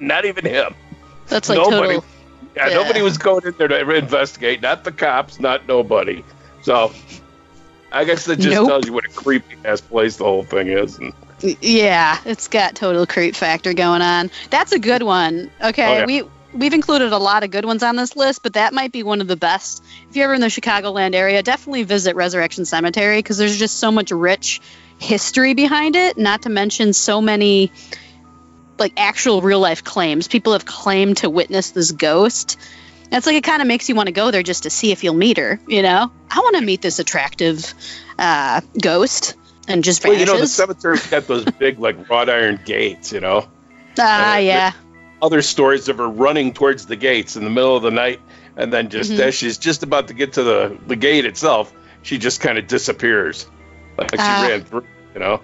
Not 0.00 0.24
even 0.24 0.44
him. 0.44 0.74
That's 1.28 1.48
like 1.48 1.58
Nobody. 1.58 1.94
total. 1.94 2.04
Yeah, 2.56 2.68
Yeah. 2.68 2.74
nobody 2.74 3.02
was 3.02 3.18
going 3.18 3.46
in 3.46 3.54
there 3.58 3.68
to 3.68 3.90
investigate. 3.94 4.60
Not 4.60 4.84
the 4.84 4.92
cops, 4.92 5.40
not 5.40 5.66
nobody. 5.66 6.24
So, 6.62 6.92
I 7.90 8.04
guess 8.04 8.24
that 8.26 8.36
just 8.36 8.54
Nope. 8.54 8.68
tells 8.68 8.86
you 8.86 8.92
what 8.92 9.04
a 9.04 9.08
creepy 9.08 9.56
ass 9.64 9.80
place 9.80 10.16
the 10.16 10.24
whole 10.24 10.42
thing 10.44 10.68
is. 10.68 10.98
And 10.98 11.12
Yeah, 11.60 12.18
it's 12.24 12.48
got 12.48 12.74
total 12.74 13.06
creep 13.06 13.34
factor 13.34 13.72
going 13.74 14.02
on. 14.02 14.30
That's 14.50 14.72
a 14.72 14.78
good 14.78 15.02
one. 15.02 15.50
Okay, 15.62 15.86
Oh, 15.86 15.98
yeah. 15.98 16.04
we 16.06 16.22
we've 16.54 16.74
included 16.74 17.12
a 17.12 17.18
lot 17.18 17.42
of 17.44 17.50
good 17.50 17.64
ones 17.64 17.82
on 17.82 17.96
this 17.96 18.14
list, 18.14 18.42
but 18.42 18.52
that 18.52 18.74
might 18.74 18.92
be 18.92 19.02
one 19.02 19.20
of 19.22 19.26
the 19.28 19.36
best. 19.36 19.82
If 20.10 20.16
you're 20.16 20.24
ever 20.26 20.34
in 20.34 20.40
the 20.42 20.48
Chicagoland 20.48 21.14
area, 21.14 21.42
definitely 21.42 21.84
visit 21.84 22.14
Resurrection 22.14 22.64
Cemetery 22.66 23.18
because 23.18 23.38
there's 23.38 23.58
just 23.58 23.78
so 23.78 23.90
much 23.90 24.10
rich 24.10 24.60
history 24.98 25.54
behind 25.54 25.96
it. 25.96 26.18
Not 26.18 26.42
to 26.42 26.50
mention 26.50 26.92
so 26.92 27.20
many 27.22 27.72
like 28.82 28.92
actual 28.96 29.40
real 29.40 29.60
life 29.60 29.82
claims. 29.84 30.28
People 30.28 30.52
have 30.52 30.64
claimed 30.66 31.18
to 31.18 31.30
witness 31.30 31.70
this 31.70 31.92
ghost. 31.92 32.58
It's 33.10 33.26
like 33.26 33.36
it 33.36 33.44
kind 33.44 33.60
of 33.62 33.68
makes 33.68 33.88
you 33.88 33.94
want 33.94 34.06
to 34.08 34.12
go 34.12 34.30
there 34.30 34.42
just 34.42 34.62
to 34.64 34.70
see 34.70 34.90
if 34.92 35.04
you'll 35.04 35.14
meet 35.14 35.36
her. 35.38 35.60
You 35.66 35.82
know, 35.82 36.10
I 36.30 36.38
want 36.40 36.56
to 36.56 36.62
meet 36.62 36.80
this 36.82 36.98
attractive 36.98 37.74
uh, 38.18 38.60
ghost 38.80 39.34
and 39.68 39.84
just 39.84 40.04
well, 40.04 40.14
you 40.14 40.26
know, 40.26 40.38
the 40.38 40.46
cemetery's 40.46 41.06
got 41.06 41.26
those 41.26 41.44
big 41.58 41.78
like 41.78 42.08
wrought 42.10 42.28
iron 42.30 42.58
gates. 42.64 43.12
You 43.12 43.20
know, 43.20 43.48
Ah, 43.98 44.34
Uh, 44.34 44.38
yeah. 44.38 44.72
other 45.20 45.42
stories 45.42 45.88
of 45.88 45.98
her 45.98 46.08
running 46.08 46.52
towards 46.54 46.86
the 46.86 46.96
gates 46.96 47.36
in 47.36 47.44
the 47.44 47.50
middle 47.50 47.76
of 47.76 47.82
the 47.82 47.90
night, 47.90 48.20
and 48.56 48.72
then 48.72 48.88
just 48.88 49.12
Mhm. 49.12 49.18
as 49.20 49.34
she's 49.34 49.58
just 49.58 49.82
about 49.82 50.08
to 50.08 50.14
get 50.14 50.32
to 50.34 50.42
the 50.42 50.76
the 50.86 50.96
gate 50.96 51.24
itself, 51.26 51.72
she 52.02 52.16
just 52.18 52.40
kind 52.40 52.56
of 52.58 52.66
disappears, 52.66 53.46
like 53.98 54.10
she 54.12 54.16
Ah. 54.18 54.46
ran 54.48 54.64
through. 54.64 54.84
You 55.14 55.20
know, 55.20 55.40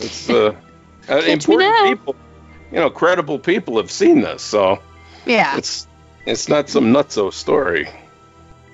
it's 0.00 0.28
uh, 0.28 0.54
uh, 1.08 1.16
important 1.18 1.72
people. 1.86 2.16
You 2.72 2.78
know, 2.78 2.90
credible 2.90 3.38
people 3.38 3.76
have 3.76 3.90
seen 3.90 4.20
this, 4.20 4.42
so 4.42 4.80
Yeah, 5.24 5.56
it's 5.56 5.86
it's 6.26 6.48
not 6.48 6.68
some 6.68 6.92
nutso 6.92 7.32
story. 7.32 7.88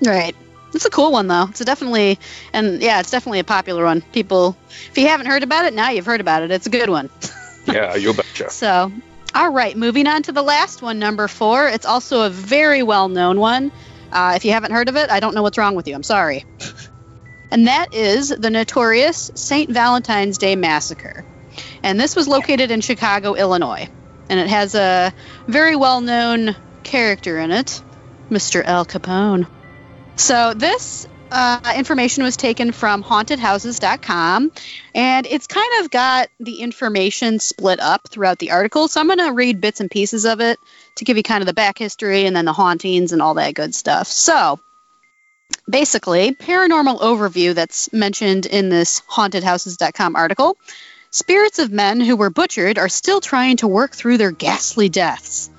right. 0.05 0.35
It's 0.75 0.87
a 0.87 0.91
cool 0.91 1.13
one 1.13 1.27
though. 1.27 1.47
It's 1.51 1.61
a 1.61 1.65
definitely, 1.67 2.19
and 2.55 2.81
yeah, 2.81 3.01
it's 3.01 3.11
definitely 3.11 3.41
a 3.41 3.45
popular 3.45 3.85
one. 3.85 4.01
People, 4.13 4.57
if 4.91 4.97
you 4.97 5.07
haven't 5.07 5.27
heard 5.27 5.43
about 5.43 5.67
it, 5.67 5.75
now 5.75 5.91
you've 5.91 6.07
heard 6.07 6.23
about 6.23 6.43
it. 6.43 6.51
It's 6.51 6.67
a 6.67 6.71
good 6.71 6.89
one. 6.89 7.11
Yeah, 7.65 7.95
you 7.95 8.13
betcha. 8.13 8.51
So, 8.51 8.91
all 9.37 9.53
right, 9.53 9.77
moving 9.77 10.09
on 10.09 10.25
to 10.25 10.33
the 10.33 10.43
last 10.43 10.83
one, 10.83 10.99
number 10.99 11.29
four. 11.29 11.69
It's 11.69 11.87
also 11.87 12.23
a 12.23 12.29
very 12.29 12.83
well-known 12.83 13.39
one. 13.39 13.71
Uh, 14.11 14.33
if 14.35 14.45
you 14.45 14.51
haven't 14.51 14.73
heard 14.73 14.89
of 14.89 14.97
it, 14.97 15.11
I 15.11 15.21
don't 15.21 15.33
know 15.33 15.43
what's 15.43 15.57
wrong 15.57 15.77
with 15.77 15.87
you. 15.87 15.95
I'm 15.95 16.03
sorry. 16.03 16.45
And 17.53 17.67
that 17.67 17.93
is 17.93 18.31
the 18.31 18.49
notorious 18.49 19.31
St. 19.35 19.71
Valentine's 19.71 20.39
Day 20.39 20.57
Massacre. 20.57 21.23
And 21.83 21.99
this 21.99 22.17
was 22.17 22.29
located 22.29 22.71
in 22.71 22.81
Chicago, 22.81 23.35
Illinois. 23.35 23.89
And 24.29 24.41
it 24.41 24.49
has 24.49 24.75
a 24.75 25.13
very 25.47 25.77
well 25.77 26.01
known 26.01 26.57
character 26.83 27.39
in 27.39 27.51
it, 27.51 27.83
Mr. 28.31 28.65
Al 28.65 28.85
Capone. 28.85 29.47
So 30.17 30.55
this 30.55 31.07
uh, 31.33 31.73
information 31.77 32.23
was 32.23 32.37
taken 32.37 32.73
from 32.73 33.03
hauntedhouses.com. 33.03 34.53
And 34.95 35.27
it's 35.27 35.47
kind 35.47 35.83
of 35.85 35.91
got 35.91 36.29
the 36.39 36.61
information 36.61 37.39
split 37.39 37.81
up 37.81 38.09
throughout 38.09 38.39
the 38.39 38.51
article. 38.51 38.87
So 38.89 39.01
I'm 39.01 39.07
going 39.07 39.19
to 39.19 39.33
read 39.33 39.61
bits 39.61 39.81
and 39.81 39.91
pieces 39.91 40.25
of 40.25 40.41
it 40.41 40.59
to 40.97 41.05
give 41.05 41.17
you 41.17 41.23
kind 41.23 41.43
of 41.43 41.47
the 41.47 41.55
back 41.55 41.79
history 41.79 42.27
and 42.27 42.37
then 42.37 42.45
the 42.45 42.53
hauntings 42.53 43.13
and 43.13 43.23
all 43.23 43.35
that 43.35 43.55
good 43.55 43.75
stuff. 43.75 44.07
So 44.07 44.61
basically, 45.69 46.33
paranormal 46.35 47.01
overview 47.01 47.55
that's 47.55 47.93
mentioned 47.93 48.47
in 48.47 48.69
this 48.69 49.01
hauntedhouses.com 49.01 50.17
article. 50.17 50.57
Spirits 51.15 51.59
of 51.59 51.71
men 51.71 52.01
who 52.01 52.17
were 52.17 52.31
butchered 52.31 52.79
are 52.79 52.89
still 52.89 53.21
trying 53.21 53.59
to 53.59 53.69
work 53.69 53.95
through 53.95 54.17
their 54.17 54.31
ghastly 54.31 54.89
deaths. 54.89 55.51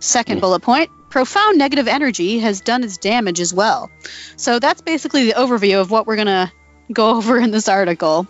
Second 0.00 0.36
Mm. 0.36 0.40
bullet 0.42 0.60
point 0.60 0.90
profound 1.08 1.56
negative 1.56 1.88
energy 1.88 2.40
has 2.40 2.60
done 2.60 2.84
its 2.84 2.98
damage 2.98 3.40
as 3.40 3.54
well. 3.54 3.90
So 4.36 4.58
that's 4.58 4.82
basically 4.82 5.24
the 5.24 5.32
overview 5.38 5.80
of 5.80 5.90
what 5.90 6.06
we're 6.06 6.16
going 6.16 6.26
to 6.26 6.52
go 6.92 7.08
over 7.16 7.38
in 7.38 7.50
this 7.50 7.68
article. 7.70 8.26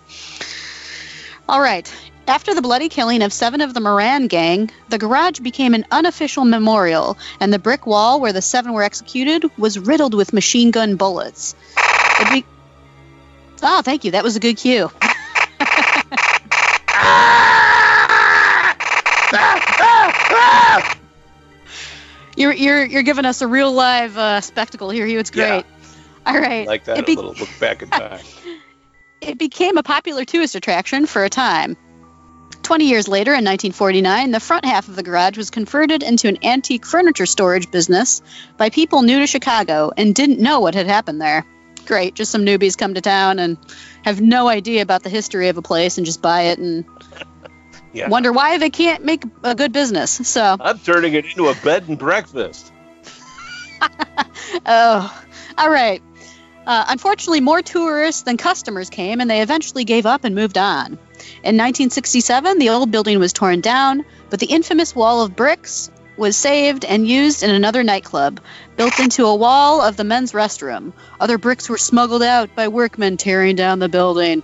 All 1.49 1.61
right. 1.61 1.93
After 2.29 2.55
the 2.55 2.63
bloody 2.63 2.89
killing 2.89 3.23
of 3.23 3.33
seven 3.33 3.61
of 3.63 3.75
the 3.75 3.81
Moran 3.81 4.29
gang, 4.29 4.71
the 4.91 4.99
garage 4.99 5.41
became 5.41 5.75
an 5.75 5.85
unofficial 5.91 6.45
memorial, 6.45 7.19
and 7.41 7.53
the 7.53 7.59
brick 7.59 7.87
wall 7.87 8.21
where 8.21 8.33
the 8.35 8.43
seven 8.43 8.73
were 8.73 8.83
executed 8.85 9.51
was 9.59 9.79
riddled 9.81 10.15
with 10.15 10.33
machine 10.33 10.71
gun 10.71 10.95
bullets. 10.95 11.57
Be- 12.31 12.45
oh, 13.65 13.83
thank 13.83 14.05
you. 14.05 14.13
That 14.13 14.23
was 14.23 14.37
a 14.37 14.41
good 14.41 14.59
cue. 14.59 14.91
You're, 22.37 22.53
you're, 22.53 22.85
you're 22.85 23.03
giving 23.03 23.25
us 23.25 23.43
a 23.43 23.49
real 23.49 23.73
live 23.73 24.17
uh, 24.17 24.41
spectacle 24.41 24.91
here, 24.91 25.05
Hugh. 25.07 25.19
It's 25.19 25.33
Yeah. 25.35 25.49
great. 25.49 25.67
All 26.25 26.39
right. 26.39 26.67
like 26.69 26.85
that 26.85 27.05
be- 27.05 27.15
a 27.15 27.17
little 27.17 27.35
look 27.35 27.49
back 27.59 27.83
in 27.83 27.91
time. 27.91 28.21
it 29.21 29.39
became 29.39 29.77
a 29.77 29.83
popular 29.83 30.25
tourist 30.25 30.55
attraction 30.55 31.07
for 31.07 31.25
a 31.25 31.31
time. 31.31 31.77
20 32.63 32.85
years 32.85 33.09
later, 33.09 33.31
in 33.33 33.45
1949, 33.45 34.31
the 34.31 34.39
front 34.41 34.65
half 34.67 34.89
of 34.89 34.95
the 34.95 35.03
garage 35.03 35.37
was 35.37 35.51
converted 35.51 36.03
into 36.03 36.29
an 36.29 36.45
antique 36.45 36.87
furniture 36.87 37.27
storage 37.27 37.71
business 37.71 38.23
by 38.57 38.69
people 38.71 39.03
new 39.03 39.19
to 39.21 39.27
Chicago 39.27 39.91
and 39.97 40.15
didn't 40.15 40.39
know 40.39 40.61
what 40.61 40.75
had 40.75 40.87
happened 40.87 41.21
there. 41.21 41.45
Great, 41.89 42.15
just 42.15 42.31
some 42.31 42.45
newbies 42.45 42.77
come 42.77 42.93
to 42.93 43.01
town 43.01 43.39
and 43.39 43.57
have 44.05 44.21
no 44.21 44.47
idea 44.47 44.83
about 44.83 45.03
the 45.03 45.09
history 45.09 45.49
of 45.49 45.57
a 45.57 45.63
place 45.63 45.97
and 45.97 46.05
just 46.05 46.21
buy 46.21 46.43
it 46.43 46.59
and 46.59 46.85
Yeah. 47.95 48.11
wonder 48.11 48.31
why 48.31 48.59
they 48.59 48.69
can't 48.69 49.03
make 49.03 49.25
a 49.43 49.55
good 49.55 49.73
business. 49.73 50.11
So, 50.11 50.59
I'm 50.61 50.79
turning 50.81 51.15
it 51.15 51.25
into 51.25 51.49
a 51.49 51.55
bed 51.55 51.89
and 51.89 51.99
breakfast. 51.99 52.73
Oh, 54.67 55.23
all 55.57 55.71
right. 55.71 56.03
Uh, 56.67 56.85
unfortunately, 56.89 57.41
more 57.41 57.63
tourists 57.63 58.23
than 58.23 58.37
customers 58.37 58.91
came, 58.91 59.21
and 59.21 59.31
they 59.31 59.41
eventually 59.41 59.85
gave 59.85 60.05
up 60.05 60.25
and 60.25 60.35
moved 60.35 60.59
on. 60.59 60.87
In 61.43 61.57
1967, 61.57 62.59
the 62.59 62.69
old 62.71 62.91
building 62.91 63.19
was 63.19 63.33
torn 63.33 63.61
down, 63.61 64.05
but 64.31 64.41
the 64.41 64.47
infamous 64.47 64.95
wall 64.95 65.23
of 65.23 65.35
bricks 65.37 65.91
was 66.19 66.37
saved 66.37 66.85
and 66.85 67.07
used 67.07 67.43
in 67.43 67.51
another 67.51 67.83
nightclub, 67.83 68.41
built 68.77 68.99
into 69.01 69.25
a 69.25 69.35
wall 69.35 69.81
of 69.81 69.97
the 69.97 70.05
men's 70.05 70.33
restroom. 70.33 70.93
Other 71.21 71.39
bricks 71.39 71.69
were 71.69 71.79
smuggled 71.79 72.23
out 72.23 72.55
by 72.55 72.69
workmen 72.69 73.17
tearing 73.17 73.57
down 73.57 73.79
the 73.79 73.89
building. 73.89 74.43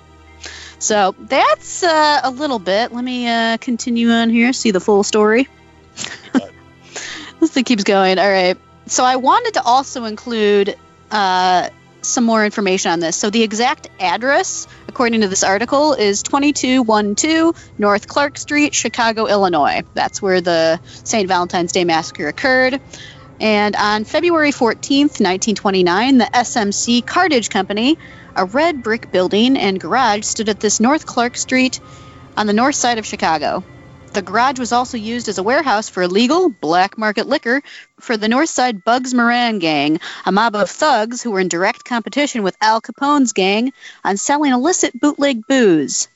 So 0.78 1.14
that's 1.18 1.82
uh, 1.82 2.20
a 2.22 2.30
little 2.30 2.58
bit. 2.58 2.92
Let 2.92 3.04
me 3.04 3.28
uh, 3.28 3.56
continue 3.58 4.10
on 4.10 4.30
here, 4.30 4.52
see 4.52 4.70
the 4.70 4.80
full 4.80 5.02
story. 5.02 5.48
this 7.40 7.50
thing 7.50 7.64
keeps 7.64 7.84
going. 7.84 8.18
All 8.18 8.30
right. 8.30 8.56
So 8.86 9.04
I 9.04 9.16
wanted 9.16 9.54
to 9.54 9.62
also 9.62 10.04
include 10.04 10.76
uh, 11.10 11.70
some 12.06 12.24
more 12.24 12.44
information 12.44 12.90
on 12.92 13.00
this. 13.00 13.16
So 13.16 13.30
the 13.30 13.42
exact 13.42 13.88
address, 14.00 14.66
according 14.88 15.22
to 15.22 15.28
this 15.28 15.42
article, 15.42 15.94
is 15.94 16.22
2212 16.22 17.70
North 17.78 18.08
Clark 18.08 18.38
Street, 18.38 18.74
Chicago, 18.74 19.26
Illinois. 19.26 19.82
That's 19.94 20.20
where 20.20 20.40
the 20.40 20.80
St. 20.84 21.28
Valentine's 21.28 21.72
Day 21.72 21.84
Massacre 21.84 22.28
occurred. 22.28 22.80
And 23.40 23.74
on 23.76 24.04
February 24.04 24.52
14th, 24.52 25.20
1929, 25.20 26.18
the 26.18 26.24
SMC 26.24 27.04
Cartage 27.04 27.50
Company, 27.50 27.98
a 28.36 28.44
red 28.44 28.82
brick 28.82 29.10
building 29.10 29.56
and 29.56 29.80
garage, 29.80 30.24
stood 30.24 30.48
at 30.48 30.60
this 30.60 30.80
North 30.80 31.06
Clark 31.06 31.36
Street 31.36 31.80
on 32.36 32.46
the 32.46 32.52
north 32.52 32.76
side 32.76 32.98
of 32.98 33.06
Chicago. 33.06 33.64
The 34.14 34.22
garage 34.22 34.60
was 34.60 34.70
also 34.70 34.96
used 34.96 35.28
as 35.28 35.38
a 35.38 35.42
warehouse 35.42 35.88
for 35.88 36.04
illegal 36.04 36.48
black 36.48 36.96
market 36.96 37.26
liquor 37.26 37.62
for 37.98 38.16
the 38.16 38.28
Northside 38.28 38.84
Bugs 38.84 39.12
Moran 39.12 39.58
gang, 39.58 39.98
a 40.24 40.30
mob 40.30 40.54
of 40.54 40.70
thugs 40.70 41.20
who 41.20 41.32
were 41.32 41.40
in 41.40 41.48
direct 41.48 41.84
competition 41.84 42.44
with 42.44 42.56
Al 42.60 42.80
Capone's 42.80 43.32
gang 43.32 43.72
on 44.04 44.16
selling 44.16 44.52
illicit 44.52 44.98
bootleg 45.00 45.46
booze 45.48 46.06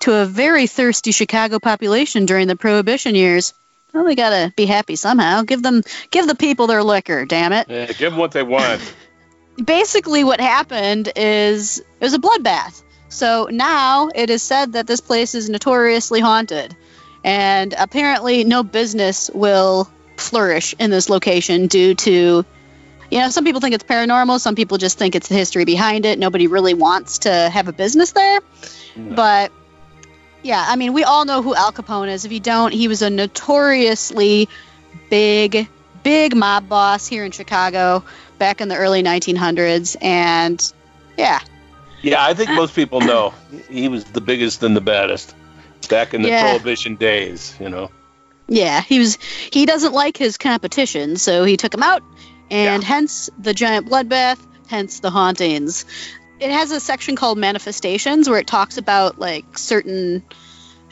to 0.00 0.12
a 0.12 0.26
very 0.26 0.66
thirsty 0.66 1.10
Chicago 1.10 1.58
population 1.58 2.26
during 2.26 2.48
the 2.48 2.56
Prohibition 2.56 3.14
years. 3.14 3.54
Well, 3.94 4.04
they 4.04 4.14
gotta 4.14 4.52
be 4.54 4.66
happy 4.66 4.96
somehow. 4.96 5.40
Give 5.40 5.62
them, 5.62 5.82
give 6.10 6.26
the 6.26 6.34
people 6.34 6.66
their 6.66 6.82
liquor. 6.82 7.24
Damn 7.24 7.54
it! 7.54 7.66
Yeah, 7.70 7.86
give 7.86 8.12
them 8.12 8.18
what 8.18 8.32
they 8.32 8.42
want. 8.42 8.94
basically 9.64 10.24
what 10.24 10.40
happened 10.40 11.10
is 11.16 11.78
it 11.78 11.86
was 12.00 12.14
a 12.14 12.18
bloodbath. 12.18 12.82
So 13.08 13.48
now 13.50 14.10
it 14.14 14.30
is 14.30 14.42
said 14.42 14.74
that 14.74 14.86
this 14.86 15.00
place 15.00 15.34
is 15.34 15.48
notoriously 15.48 16.20
haunted. 16.20 16.76
And 17.24 17.74
apparently 17.76 18.44
no 18.44 18.62
business 18.62 19.30
will 19.32 19.90
flourish 20.16 20.74
in 20.78 20.90
this 20.90 21.08
location 21.08 21.66
due 21.66 21.94
to 21.94 22.44
you 23.10 23.20
know, 23.20 23.30
some 23.30 23.44
people 23.44 23.60
think 23.60 23.74
it's 23.74 23.84
paranormal, 23.84 24.38
some 24.38 24.54
people 24.54 24.76
just 24.76 24.98
think 24.98 25.14
it's 25.14 25.28
the 25.28 25.34
history 25.34 25.64
behind 25.64 26.04
it. 26.04 26.18
Nobody 26.18 26.46
really 26.46 26.74
wants 26.74 27.20
to 27.20 27.30
have 27.30 27.68
a 27.68 27.72
business 27.72 28.12
there. 28.12 28.40
No. 28.96 29.14
But 29.14 29.52
yeah, 30.42 30.64
I 30.66 30.76
mean, 30.76 30.92
we 30.92 31.04
all 31.04 31.24
know 31.24 31.42
who 31.42 31.54
Al 31.54 31.72
Capone 31.72 32.08
is. 32.08 32.24
If 32.24 32.32
you 32.32 32.40
don't, 32.40 32.72
he 32.72 32.86
was 32.86 33.00
a 33.02 33.08
notoriously 33.08 34.48
big, 35.08 35.68
big 36.02 36.36
mob 36.36 36.68
boss 36.68 37.06
here 37.06 37.24
in 37.24 37.30
Chicago 37.30 38.04
back 38.38 38.60
in 38.60 38.68
the 38.68 38.76
early 38.76 39.02
1900s. 39.02 39.96
And 40.02 40.72
yeah, 41.16 41.40
Yeah, 42.02 42.22
I 42.22 42.34
think 42.34 42.50
uh, 42.50 42.54
most 42.54 42.74
people 42.74 43.00
know 43.00 43.32
he 43.70 43.88
was 43.88 44.04
the 44.04 44.20
biggest 44.20 44.62
and 44.62 44.76
the 44.76 44.80
baddest 44.82 45.34
back 45.86 46.14
in 46.14 46.22
the 46.22 46.28
Yeah. 46.28 46.42
Prohibition 46.42 46.96
days. 46.96 47.54
You 47.60 47.68
know. 47.68 47.90
Yeah, 48.48 48.80
he 48.80 48.98
was. 48.98 49.18
He 49.52 49.66
doesn't 49.66 49.92
like 49.92 50.16
his 50.16 50.38
competition, 50.38 51.16
so 51.16 51.44
he 51.44 51.56
took 51.56 51.74
him 51.74 51.82
out, 51.82 52.02
and 52.50 52.82
hence 52.82 53.28
the 53.38 53.52
giant 53.54 53.88
bloodbath, 53.88 54.38
hence 54.68 55.00
the 55.00 55.10
hauntings. 55.10 55.84
It 56.40 56.50
has 56.50 56.70
a 56.70 56.80
section 56.80 57.16
called 57.16 57.36
manifestations 57.36 58.28
where 58.28 58.38
it 58.38 58.46
talks 58.46 58.78
about 58.78 59.18
like 59.18 59.58
certain 59.58 60.22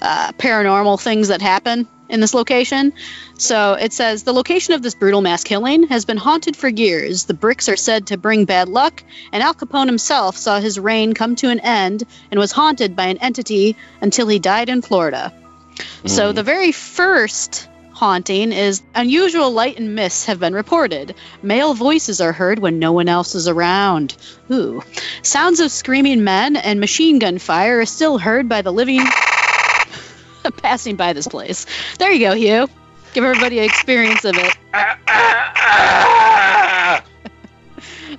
uh, 0.02 0.32
paranormal 0.32 1.00
things 1.00 1.28
that 1.28 1.42
happen 1.42 1.88
in 2.08 2.20
this 2.20 2.34
location. 2.34 2.92
So 3.38 3.74
it 3.74 3.92
says 3.92 4.22
the 4.22 4.32
location 4.32 4.74
of 4.74 4.82
this 4.82 4.94
brutal 4.94 5.20
mass 5.20 5.44
killing 5.44 5.88
has 5.88 6.04
been 6.04 6.16
haunted 6.16 6.56
for 6.56 6.68
years. 6.68 7.24
The 7.24 7.34
bricks 7.34 7.68
are 7.68 7.76
said 7.76 8.08
to 8.08 8.16
bring 8.16 8.44
bad 8.44 8.68
luck, 8.68 9.02
and 9.32 9.42
Al 9.42 9.54
Capone 9.54 9.86
himself 9.86 10.36
saw 10.36 10.60
his 10.60 10.78
reign 10.78 11.14
come 11.14 11.36
to 11.36 11.50
an 11.50 11.60
end 11.60 12.04
and 12.30 12.38
was 12.38 12.52
haunted 12.52 12.96
by 12.96 13.06
an 13.06 13.18
entity 13.18 13.76
until 14.00 14.28
he 14.28 14.38
died 14.38 14.68
in 14.68 14.82
Florida. 14.82 15.32
So 16.06 16.32
the 16.32 16.42
very 16.42 16.72
first 16.72 17.68
haunting 17.92 18.52
is 18.52 18.82
unusual 18.94 19.50
light 19.50 19.78
and 19.78 19.94
mists 19.94 20.26
have 20.26 20.38
been 20.38 20.54
reported. 20.54 21.14
Male 21.42 21.74
voices 21.74 22.20
are 22.20 22.32
heard 22.32 22.58
when 22.58 22.78
no 22.78 22.92
one 22.92 23.08
else 23.08 23.34
is 23.34 23.48
around. 23.48 24.16
Ooh. 24.50 24.82
Sounds 25.22 25.60
of 25.60 25.70
screaming 25.72 26.22
men 26.22 26.56
and 26.56 26.78
machine 26.78 27.18
gun 27.18 27.38
fire 27.38 27.80
are 27.80 27.86
still 27.86 28.18
heard 28.18 28.48
by 28.48 28.62
the 28.62 28.72
living 28.72 29.00
passing 30.50 30.96
by 30.96 31.12
this 31.12 31.28
place. 31.28 31.66
There 31.98 32.12
you 32.12 32.20
go, 32.20 32.34
Hugh. 32.34 32.68
Give 33.14 33.24
everybody 33.24 33.58
an 33.58 33.64
experience 33.64 34.24
of 34.24 34.36
it. 34.36 34.56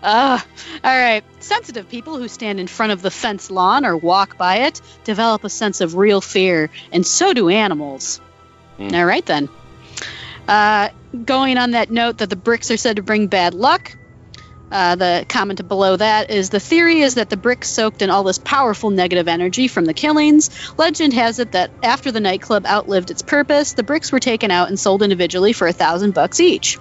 Ah, 0.03 0.45
all 0.83 0.97
right. 0.97 1.23
Sensitive 1.39 1.89
people 1.89 2.17
who 2.17 2.27
stand 2.27 2.59
in 2.59 2.67
front 2.67 2.91
of 2.91 3.01
the 3.01 3.09
fence 3.09 3.49
lawn 3.49 3.85
or 3.85 3.97
walk 3.97 4.37
by 4.37 4.67
it 4.67 4.81
develop 5.03 5.43
a 5.43 5.49
sense 5.49 5.81
of 5.81 5.95
real 5.95 6.21
fear, 6.21 6.69
and 6.91 7.05
so 7.05 7.33
do 7.33 7.49
animals. 7.49 8.21
Hmm. 8.77 8.93
All 8.93 9.05
right, 9.05 9.25
then. 9.25 9.49
Uh, 10.47 10.89
going 11.25 11.57
on 11.57 11.71
that 11.71 11.89
note 11.89 12.19
that 12.19 12.29
the 12.29 12.35
bricks 12.35 12.71
are 12.71 12.77
said 12.77 12.97
to 12.97 13.03
bring 13.03 13.27
bad 13.27 13.53
luck, 13.53 13.96
uh, 14.71 14.95
the 14.95 15.25
comment 15.29 15.65
below 15.67 15.95
that 15.95 16.29
is 16.29 16.49
the 16.49 16.59
theory 16.59 17.01
is 17.01 17.15
that 17.15 17.29
the 17.29 17.37
bricks 17.37 17.69
soaked 17.69 18.01
in 18.01 18.09
all 18.09 18.23
this 18.23 18.37
powerful 18.37 18.89
negative 18.89 19.27
energy 19.27 19.67
from 19.67 19.85
the 19.85 19.93
killings. 19.93 20.49
Legend 20.77 21.13
has 21.13 21.39
it 21.39 21.53
that 21.53 21.71
after 21.81 22.11
the 22.11 22.19
nightclub 22.19 22.65
outlived 22.65 23.11
its 23.11 23.21
purpose, 23.21 23.73
the 23.73 23.83
bricks 23.83 24.11
were 24.11 24.19
taken 24.19 24.51
out 24.51 24.67
and 24.67 24.79
sold 24.79 25.03
individually 25.03 25.53
for 25.53 25.67
a 25.67 25.73
thousand 25.73 26.13
bucks 26.13 26.39
each. 26.39 26.77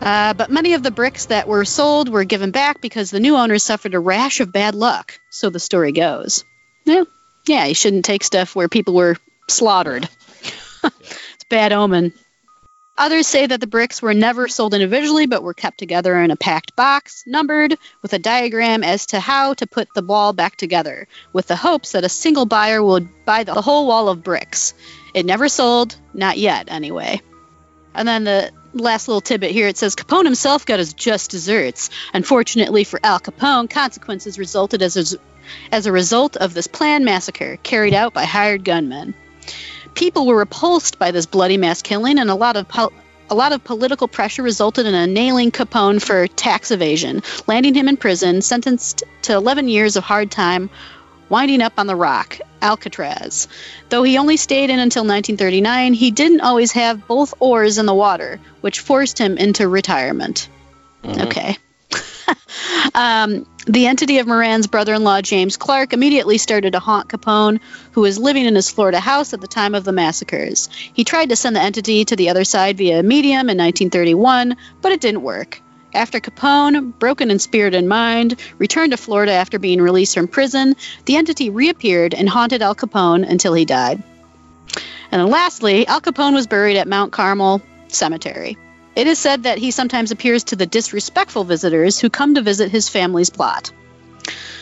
Uh, 0.00 0.34
but 0.34 0.50
many 0.50 0.74
of 0.74 0.82
the 0.82 0.90
bricks 0.90 1.26
that 1.26 1.46
were 1.46 1.64
sold 1.64 2.08
were 2.08 2.24
given 2.24 2.50
back 2.50 2.80
because 2.80 3.10
the 3.10 3.20
new 3.20 3.36
owners 3.36 3.62
suffered 3.62 3.94
a 3.94 4.00
rash 4.00 4.40
of 4.40 4.52
bad 4.52 4.74
luck. 4.74 5.18
So 5.30 5.48
the 5.48 5.60
story 5.60 5.92
goes. 5.92 6.44
Yeah, 6.84 7.04
yeah, 7.46 7.66
you 7.66 7.74
shouldn't 7.74 8.04
take 8.04 8.24
stuff 8.24 8.56
where 8.56 8.68
people 8.68 8.94
were 8.94 9.16
slaughtered. 9.48 10.08
it's 10.84 11.44
bad 11.48 11.72
omen. 11.72 12.12
Others 12.98 13.26
say 13.26 13.46
that 13.46 13.60
the 13.60 13.66
bricks 13.66 14.02
were 14.02 14.12
never 14.12 14.48
sold 14.48 14.74
individually, 14.74 15.26
but 15.26 15.42
were 15.42 15.54
kept 15.54 15.78
together 15.78 16.20
in 16.20 16.30
a 16.30 16.36
packed 16.36 16.76
box, 16.76 17.24
numbered, 17.26 17.76
with 18.02 18.12
a 18.12 18.18
diagram 18.18 18.84
as 18.84 19.06
to 19.06 19.18
how 19.18 19.54
to 19.54 19.66
put 19.66 19.88
the 19.94 20.02
wall 20.02 20.32
back 20.34 20.56
together, 20.56 21.08
with 21.32 21.46
the 21.46 21.56
hopes 21.56 21.92
that 21.92 22.04
a 22.04 22.08
single 22.08 22.44
buyer 22.44 22.82
would 22.82 23.08
buy 23.24 23.44
the 23.44 23.54
whole 23.54 23.86
wall 23.86 24.08
of 24.08 24.22
bricks. 24.22 24.74
It 25.14 25.24
never 25.24 25.48
sold, 25.48 25.96
not 26.12 26.36
yet, 26.36 26.68
anyway. 26.70 27.22
And 27.94 28.06
then 28.06 28.24
the 28.24 28.52
last 28.74 29.08
little 29.08 29.20
tidbit 29.20 29.50
here 29.50 29.68
it 29.68 29.76
says 29.76 29.96
Capone 29.96 30.24
himself 30.24 30.66
got 30.66 30.78
his 30.78 30.94
just 30.94 31.30
desserts. 31.30 31.90
Unfortunately 32.12 32.84
for 32.84 33.00
Al 33.02 33.20
Capone, 33.20 33.68
consequences 33.68 34.38
resulted 34.38 34.82
as 34.82 35.14
a, 35.14 35.18
as 35.70 35.86
a 35.86 35.92
result 35.92 36.36
of 36.36 36.54
this 36.54 36.66
planned 36.66 37.04
massacre 37.04 37.56
carried 37.62 37.94
out 37.94 38.14
by 38.14 38.24
hired 38.24 38.64
gunmen. 38.64 39.14
People 39.94 40.26
were 40.26 40.36
repulsed 40.36 40.98
by 40.98 41.10
this 41.10 41.26
bloody 41.26 41.56
mass 41.56 41.82
killing, 41.82 42.18
and 42.18 42.30
a 42.30 42.34
lot 42.34 42.56
of 42.56 42.68
pol- 42.68 42.92
a 43.30 43.34
lot 43.34 43.52
of 43.52 43.64
political 43.64 44.08
pressure 44.08 44.42
resulted 44.42 44.84
in 44.84 44.94
a 44.94 45.06
nailing 45.06 45.50
Capone 45.50 46.02
for 46.02 46.26
tax 46.26 46.70
evasion, 46.70 47.22
landing 47.46 47.74
him 47.74 47.88
in 47.88 47.96
prison, 47.96 48.42
sentenced 48.42 49.04
to 49.22 49.34
11 49.34 49.68
years 49.68 49.96
of 49.96 50.04
hard 50.04 50.30
time, 50.30 50.68
winding 51.28 51.62
up 51.62 51.74
on 51.78 51.86
the 51.86 51.96
rock, 51.96 52.38
Alcatraz. 52.60 53.48
Though 53.88 54.02
he 54.02 54.18
only 54.18 54.36
stayed 54.36 54.68
in 54.70 54.78
until 54.78 55.02
1939, 55.02 55.94
he 55.94 56.10
didn't 56.10 56.42
always 56.42 56.72
have 56.72 57.06
both 57.06 57.32
oars 57.40 57.78
in 57.78 57.86
the 57.86 57.94
water, 57.94 58.38
which 58.60 58.80
forced 58.80 59.18
him 59.18 59.38
into 59.38 59.66
retirement. 59.66 60.48
Mhm. 61.02 61.26
Okay. 61.26 61.56
um, 62.94 63.46
the 63.66 63.86
entity 63.86 64.18
of 64.18 64.26
Moran's 64.26 64.66
brother 64.66 64.94
in 64.94 65.04
law, 65.04 65.20
James 65.20 65.56
Clark, 65.56 65.92
immediately 65.92 66.38
started 66.38 66.72
to 66.72 66.80
haunt 66.80 67.08
Capone, 67.08 67.60
who 67.92 68.00
was 68.00 68.18
living 68.18 68.44
in 68.44 68.54
his 68.54 68.70
Florida 68.70 68.98
house 68.98 69.32
at 69.32 69.40
the 69.40 69.46
time 69.46 69.74
of 69.74 69.84
the 69.84 69.92
massacres. 69.92 70.68
He 70.92 71.04
tried 71.04 71.28
to 71.28 71.36
send 71.36 71.54
the 71.54 71.62
entity 71.62 72.04
to 72.04 72.16
the 72.16 72.28
other 72.30 72.44
side 72.44 72.78
via 72.78 73.00
a 73.00 73.02
medium 73.02 73.48
in 73.48 73.58
1931, 73.58 74.56
but 74.80 74.92
it 74.92 75.00
didn't 75.00 75.22
work. 75.22 75.62
After 75.94 76.20
Capone, 76.20 76.98
broken 76.98 77.30
in 77.30 77.38
spirit 77.38 77.74
and 77.74 77.88
mind, 77.88 78.40
returned 78.58 78.92
to 78.92 78.96
Florida 78.96 79.32
after 79.32 79.58
being 79.58 79.80
released 79.80 80.14
from 80.14 80.26
prison, 80.26 80.74
the 81.04 81.16
entity 81.16 81.50
reappeared 81.50 82.14
and 82.14 82.28
haunted 82.28 82.62
Al 82.62 82.74
Capone 82.74 83.28
until 83.28 83.52
he 83.52 83.64
died. 83.64 84.02
And 85.10 85.20
then 85.20 85.28
lastly, 85.28 85.86
Al 85.86 86.00
Capone 86.00 86.32
was 86.32 86.46
buried 86.46 86.78
at 86.78 86.88
Mount 86.88 87.12
Carmel 87.12 87.60
Cemetery. 87.88 88.56
It 88.94 89.06
is 89.06 89.18
said 89.18 89.44
that 89.44 89.58
he 89.58 89.70
sometimes 89.70 90.10
appears 90.10 90.44
to 90.44 90.56
the 90.56 90.66
disrespectful 90.66 91.44
visitors 91.44 91.98
who 91.98 92.10
come 92.10 92.34
to 92.34 92.42
visit 92.42 92.70
his 92.70 92.88
family's 92.88 93.30
plot. 93.30 93.72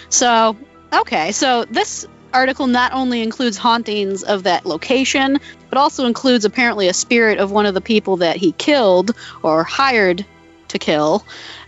So, 0.09 0.57
okay, 0.93 1.33
so 1.33 1.65
this 1.65 2.07
article 2.33 2.69
not 2.69 2.93
only 2.93 3.23
includes 3.23 3.57
hauntings 3.57 4.23
of 4.23 4.45
that 4.45 4.65
location, 4.67 5.39
but 5.69 5.79
also 5.79 6.07
includes 6.07 6.45
apparently 6.45 6.89
a 6.89 6.93
spirit 6.95 7.39
of 7.39 7.51
one 7.51 7.67
of 7.67 7.75
the 7.75 7.81
people 7.81 8.19
that 8.19 8.37
he 8.37 8.53
killed 8.53 9.11
or 9.43 9.65
hired 9.65 10.25
to 10.69 10.79
kill 10.79 11.25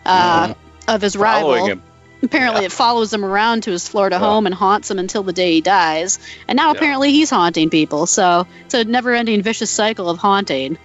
uh, 0.07 0.55
of 0.87 1.03
his 1.03 1.16
Following 1.16 1.55
rival. 1.55 1.66
him. 1.66 1.83
Apparently, 2.25 2.61
Yeah. 2.61 2.66
it 2.66 2.72
follows 2.72 3.12
him 3.12 3.25
around 3.25 3.64
to 3.64 3.72
his 3.72 3.88
Florida 3.88 4.14
Yeah. 4.14 4.20
home 4.20 4.46
and 4.46 4.55
haunts 4.55 4.88
him 4.88 5.01
until 5.01 5.25
the 5.25 5.33
day 5.33 5.55
he 5.55 5.61
dies. 5.61 6.20
And 6.46 6.57
now 6.57 6.66
Yeah. 6.66 6.77
apparently 6.79 7.11
he's 7.11 7.31
haunting 7.31 7.68
people. 7.68 8.07
So 8.07 8.46
it's 8.64 8.75
a 8.75 8.85
never-ending 8.85 9.42
vicious 9.42 9.70
cycle 9.70 10.09
of 10.09 10.18
haunting. 10.18 10.79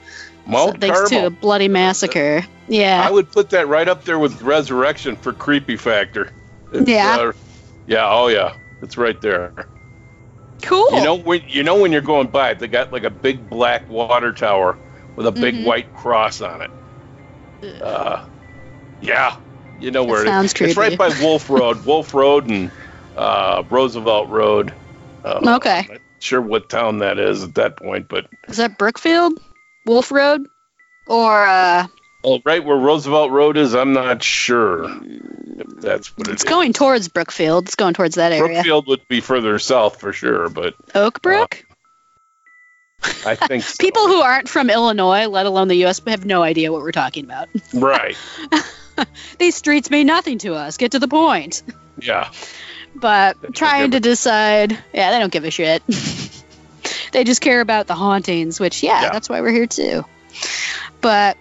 Mount 0.47 0.73
So 0.73 0.77
thanks 0.79 1.09
to 1.09 1.25
a 1.27 1.29
bloody 1.29 1.67
massacre. 1.67 2.43
Yeah. 2.67 3.03
I 3.05 3.11
would 3.11 3.31
put 3.31 3.49
that 3.51 3.67
right 3.67 3.87
up 3.87 4.03
there 4.05 4.19
with 4.19 4.41
Resurrection 4.41 5.15
for 5.15 5.33
creepy 5.33 5.77
factor. 5.77 6.31
It's, 6.71 6.89
Yeah. 6.89 7.17
uh, 7.19 7.31
yeah. 7.85 8.07
Oh 8.09 8.27
yeah. 8.27 8.53
It's 8.81 8.97
right 8.97 9.19
there. 9.21 9.53
cool. 10.63 10.91
You 10.91 11.03
know 11.03 11.15
when 11.15 11.41
you 11.47 11.63
know 11.63 11.79
when 11.79 11.91
you're 11.91 12.01
going 12.01 12.27
by, 12.27 12.53
they 12.53 12.67
got 12.67 12.91
like 12.91 13.03
a 13.03 13.09
big 13.09 13.49
black 13.49 13.89
water 13.89 14.33
tower 14.33 14.77
with 15.15 15.27
a 15.27 15.31
big 15.31 15.55
Mhm. 15.55 15.65
white 15.65 15.93
cross 15.93 16.41
on 16.41 16.61
it. 16.61 17.81
Uh, 17.81 18.21
yeah, 18.99 19.33
you 19.79 19.89
know 19.91 20.03
where 20.03 20.23
That 20.23 20.41
it 20.41 20.45
is. 20.45 20.51
sounds 20.51 20.69
It's 20.69 20.77
right 20.77 20.97
by 20.97 21.09
Wolf 21.21 21.49
Road, 21.49 21.83
Wolf 21.85 22.13
Road 22.13 22.47
and 22.49 22.71
uh, 23.15 23.63
Roosevelt 23.69 24.29
Road. 24.29 24.73
Uh, 25.23 25.39
Okay. 25.55 25.79
I'm 25.79 25.87
not 25.93 26.01
sure 26.19 26.41
what 26.41 26.69
town 26.69 26.99
that 26.99 27.17
is 27.17 27.43
at 27.43 27.55
that 27.55 27.77
point, 27.77 28.07
but 28.07 28.27
Is 28.47 28.57
that 28.57 28.77
Brookfield? 28.77 29.39
Wolf 29.87 30.11
Road? 30.11 30.45
Or, 31.07 31.45
uh, 31.47 31.87
oh, 32.23 32.39
right 32.45 32.63
where 32.63 32.75
Roosevelt 32.77 33.31
Road 33.31 33.57
is, 33.57 33.73
I'm 33.73 33.93
not 33.93 34.21
sure 34.21 34.83
if 34.85 35.81
that's 35.81 36.15
what 36.17 36.27
it 36.27 36.33
it's 36.33 36.43
is. 36.43 36.49
going 36.49 36.73
towards 36.73 37.07
Brookfield. 37.07 37.65
It's 37.65 37.75
going 37.75 37.93
towards 37.93 38.15
that 38.15 38.33
area. 38.33 38.55
Brookfield 38.55 38.87
would 38.87 39.07
be 39.07 39.21
further 39.21 39.57
south 39.57 39.99
for 39.99 40.11
sure, 40.13 40.49
but 40.49 40.75
Oak 40.93 41.21
Brook? 41.21 41.63
I 43.25 43.35
think 43.35 43.63
so. 43.63 43.75
People 43.79 44.07
who 44.07 44.21
aren't 44.21 44.49
from 44.49 44.69
Illinois, 44.69 45.27
let 45.27 45.45
alone 45.45 45.69
the 45.69 45.75
U.S., 45.77 46.01
have 46.07 46.25
no 46.25 46.43
idea 46.43 46.71
what 46.73 46.81
we're 46.81 46.91
talking 46.91 47.23
about. 47.23 47.47
right, 47.73 48.17
These 49.39 49.55
streets 49.55 49.89
mean 49.89 50.07
nothing 50.07 50.39
to 50.39 50.55
us. 50.55 50.75
Get 50.77 50.91
to 50.91 50.99
the 50.99 51.07
point. 51.07 51.61
yeah, 52.01 52.31
But 52.95 53.37
trying 53.55 53.91
to 53.91 53.99
decide, 53.99 54.71
yeah, 54.93 55.11
they 55.11 55.19
don't 55.19 55.31
give 55.31 55.45
a 55.45 55.51
shit. 55.51 55.83
They 57.17 57.23
just 57.23 57.41
care 57.41 57.61
about 57.61 57.87
the 57.87 57.95
hauntings, 57.95 58.59
which, 58.59 58.83
yeah, 58.83 59.01
Yeah. 59.01 59.09
that's 59.09 59.27
why 59.27 59.41
we're 59.41 59.51
here 59.51 59.65
too. 59.65 60.05
But, 61.01 61.35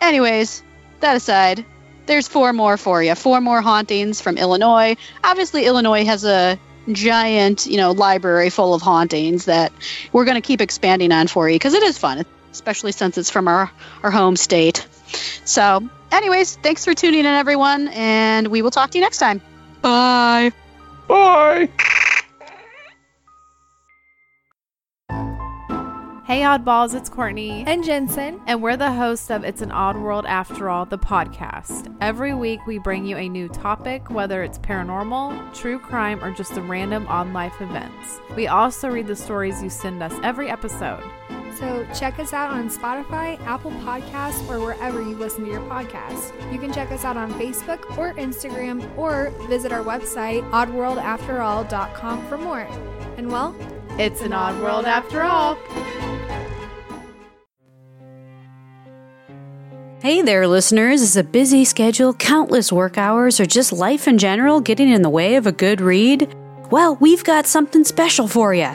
anyways, 0.00 0.60
that 0.98 1.14
aside, 1.14 1.64
there's 2.06 2.26
four 2.26 2.52
more 2.52 2.76
for 2.76 3.00
you. 3.00 3.14
Four 3.14 3.40
more 3.40 3.62
hauntings 3.62 4.20
from 4.20 4.38
Illinois. 4.38 4.96
Obviously, 5.22 5.66
Illinois 5.66 6.04
has 6.04 6.24
a 6.24 6.58
giant, 6.90 7.66
you 7.66 7.76
know, 7.76 7.92
library 7.92 8.50
full 8.50 8.74
of 8.74 8.82
hauntings 8.82 9.44
that 9.44 9.70
we're 10.12 10.24
going 10.24 10.34
to 10.34 10.40
keep 10.40 10.60
expanding 10.60 11.12
on 11.12 11.28
for 11.28 11.48
you 11.48 11.54
because 11.54 11.74
it 11.74 11.84
is 11.84 11.96
fun, 11.96 12.26
especially 12.50 12.90
since 12.90 13.16
it's 13.16 13.30
from 13.30 13.46
our, 13.46 13.70
our 14.02 14.10
home 14.10 14.34
state. 14.34 14.84
So, 15.44 15.88
anyways, 16.10 16.56
thanks 16.56 16.84
for 16.84 16.92
tuning 16.92 17.20
in, 17.20 17.26
everyone, 17.26 17.86
and 17.86 18.48
we 18.48 18.62
will 18.62 18.72
talk 18.72 18.90
to 18.90 18.98
you 18.98 19.04
next 19.04 19.18
time. 19.18 19.40
Bye. 19.80 20.50
bye. 21.06 21.68
Hey, 26.30 26.42
Oddballs, 26.42 26.94
it's 26.94 27.08
Courtney. 27.08 27.64
And 27.66 27.82
Jensen. 27.82 28.40
And 28.46 28.62
we're 28.62 28.76
the 28.76 28.92
hosts 28.92 29.32
of 29.32 29.42
It's 29.42 29.62
an 29.62 29.72
Odd 29.72 29.96
World 29.96 30.24
After 30.26 30.70
All, 30.70 30.86
the 30.86 30.96
podcast. 30.96 31.92
Every 32.00 32.34
week, 32.34 32.64
we 32.68 32.78
bring 32.78 33.04
you 33.04 33.16
a 33.16 33.28
new 33.28 33.48
topic, 33.48 34.10
whether 34.10 34.44
it's 34.44 34.56
paranormal, 34.56 35.52
true 35.52 35.80
crime, 35.80 36.22
or 36.22 36.32
just 36.32 36.54
the 36.54 36.62
random 36.62 37.08
on 37.08 37.32
life 37.32 37.60
events. 37.60 38.20
We 38.36 38.46
also 38.46 38.88
read 38.88 39.08
the 39.08 39.16
stories 39.16 39.60
you 39.60 39.68
send 39.68 40.04
us 40.04 40.14
every 40.22 40.48
episode. 40.48 41.02
So 41.58 41.84
check 41.98 42.20
us 42.20 42.32
out 42.32 42.50
on 42.50 42.70
Spotify, 42.70 43.44
Apple 43.44 43.72
Podcasts, 43.72 44.48
or 44.48 44.60
wherever 44.60 45.02
you 45.02 45.16
listen 45.16 45.44
to 45.46 45.50
your 45.50 45.62
podcasts. 45.62 46.30
You 46.52 46.60
can 46.60 46.72
check 46.72 46.92
us 46.92 47.04
out 47.04 47.16
on 47.16 47.34
Facebook 47.34 47.98
or 47.98 48.14
Instagram, 48.14 48.88
or 48.96 49.30
visit 49.48 49.72
our 49.72 49.82
website, 49.82 50.48
oddworldafterall.com 50.52 52.28
for 52.28 52.38
more. 52.38 52.68
And 53.16 53.32
well, 53.32 53.52
it's 53.98 54.20
an 54.20 54.32
odd 54.32 54.62
world 54.62 54.84
after 54.84 55.22
all. 55.24 55.58
Hey 60.02 60.22
there, 60.22 60.48
listeners. 60.48 61.02
Is 61.02 61.18
a 61.18 61.22
busy 61.22 61.66
schedule, 61.66 62.14
countless 62.14 62.72
work 62.72 62.96
hours, 62.96 63.38
or 63.38 63.44
just 63.44 63.70
life 63.70 64.08
in 64.08 64.16
general 64.16 64.62
getting 64.62 64.88
in 64.88 65.02
the 65.02 65.10
way 65.10 65.34
of 65.34 65.46
a 65.46 65.52
good 65.52 65.82
read? 65.82 66.34
Well, 66.70 66.96
we've 66.96 67.22
got 67.22 67.46
something 67.46 67.84
special 67.84 68.26
for 68.26 68.54
you. 68.54 68.70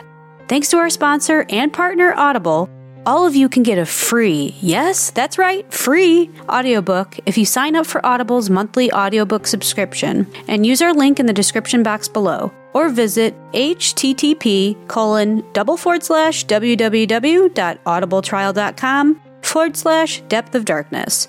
Thanks 0.47 0.69
to 0.69 0.77
our 0.77 0.91
sponsor 0.91 1.47
and 1.49 1.73
partner, 1.73 2.13
Audible, 2.13 2.69
all 3.07 3.25
of 3.25 3.35
you 3.35 3.49
can 3.49 3.63
get 3.63 3.79
a 3.79 3.87
free, 3.87 4.55
yes, 4.61 5.09
that's 5.09 5.39
right, 5.39 5.65
free 5.73 6.29
audiobook 6.47 7.17
if 7.25 7.39
you 7.39 7.45
sign 7.45 7.75
up 7.75 7.87
for 7.87 8.05
Audible's 8.05 8.51
monthly 8.51 8.91
audiobook 8.91 9.47
subscription 9.47 10.31
and 10.47 10.63
use 10.63 10.79
our 10.79 10.93
link 10.93 11.19
in 11.19 11.25
the 11.25 11.33
description 11.33 11.81
box 11.81 12.07
below 12.07 12.51
or 12.73 12.89
visit 12.89 13.33
http 13.51 14.87
colon 14.87 15.43
double 15.53 15.77
forward 15.77 16.03
slash 16.03 16.45
www.audibletrial.com 16.45 19.21
forward 19.45 19.77
slash 19.77 20.21
depth 20.27 20.55
of 20.55 20.65
darkness. 20.65 21.27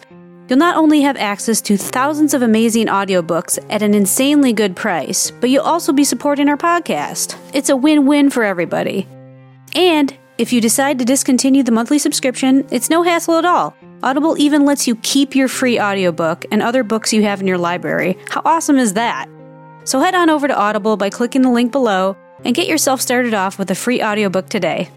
You'll 0.49 0.59
not 0.59 0.77
only 0.77 1.01
have 1.03 1.17
access 1.17 1.61
to 1.63 1.77
thousands 1.77 2.33
of 2.33 2.43
amazing 2.43 2.87
audiobooks 2.87 3.59
at 3.69 3.83
an 3.83 3.95
insanely 3.95 4.53
good 4.53 4.77
price, 4.77 5.33
but 5.33 5.51
you'll 5.51 5.65
also 5.65 5.93
be 5.93 6.05
supporting 6.05 6.49
our 6.49 6.57
podcast. 6.57 7.37
It's 7.53 7.69
a 7.69 7.77
win 7.77 8.07
win 8.07 8.31
for 8.31 8.45
everybody. 8.45 9.09
And 9.75 10.17
if 10.39 10.53
you 10.53 10.61
decide 10.61 10.99
to 10.99 11.05
discontinue 11.05 11.65
the 11.65 11.73
monthly 11.73 11.99
subscription, 11.99 12.67
it's 12.71 12.91
no 12.91 13.03
hassle 13.03 13.39
at 13.39 13.45
all. 13.45 13.75
Audible 14.03 14.39
even 14.39 14.65
lets 14.65 14.87
you 14.87 14.95
keep 14.97 15.35
your 15.35 15.49
free 15.49 15.81
audiobook 15.81 16.45
and 16.53 16.63
other 16.63 16.85
books 16.85 17.13
you 17.13 17.23
have 17.23 17.41
in 17.41 17.47
your 17.47 17.59
library. 17.59 18.17
How 18.29 18.43
awesome 18.45 18.79
is 18.79 18.95
that? 18.95 19.29
So 19.85 19.99
head 19.99 20.15
on 20.15 20.31
over 20.31 20.47
to 20.47 20.57
Audible 20.57 20.97
by 20.97 21.11
clicking 21.11 21.43
the 21.43 21.51
link 21.51 21.73
below 21.73 22.17
and 22.45 22.55
get 22.55 22.69
yourself 22.69 23.01
started 23.01 23.35
off 23.35 23.59
with 23.59 23.71
a 23.71 23.75
free 23.75 24.03
audiobook 24.03 24.49
today. 24.49 24.91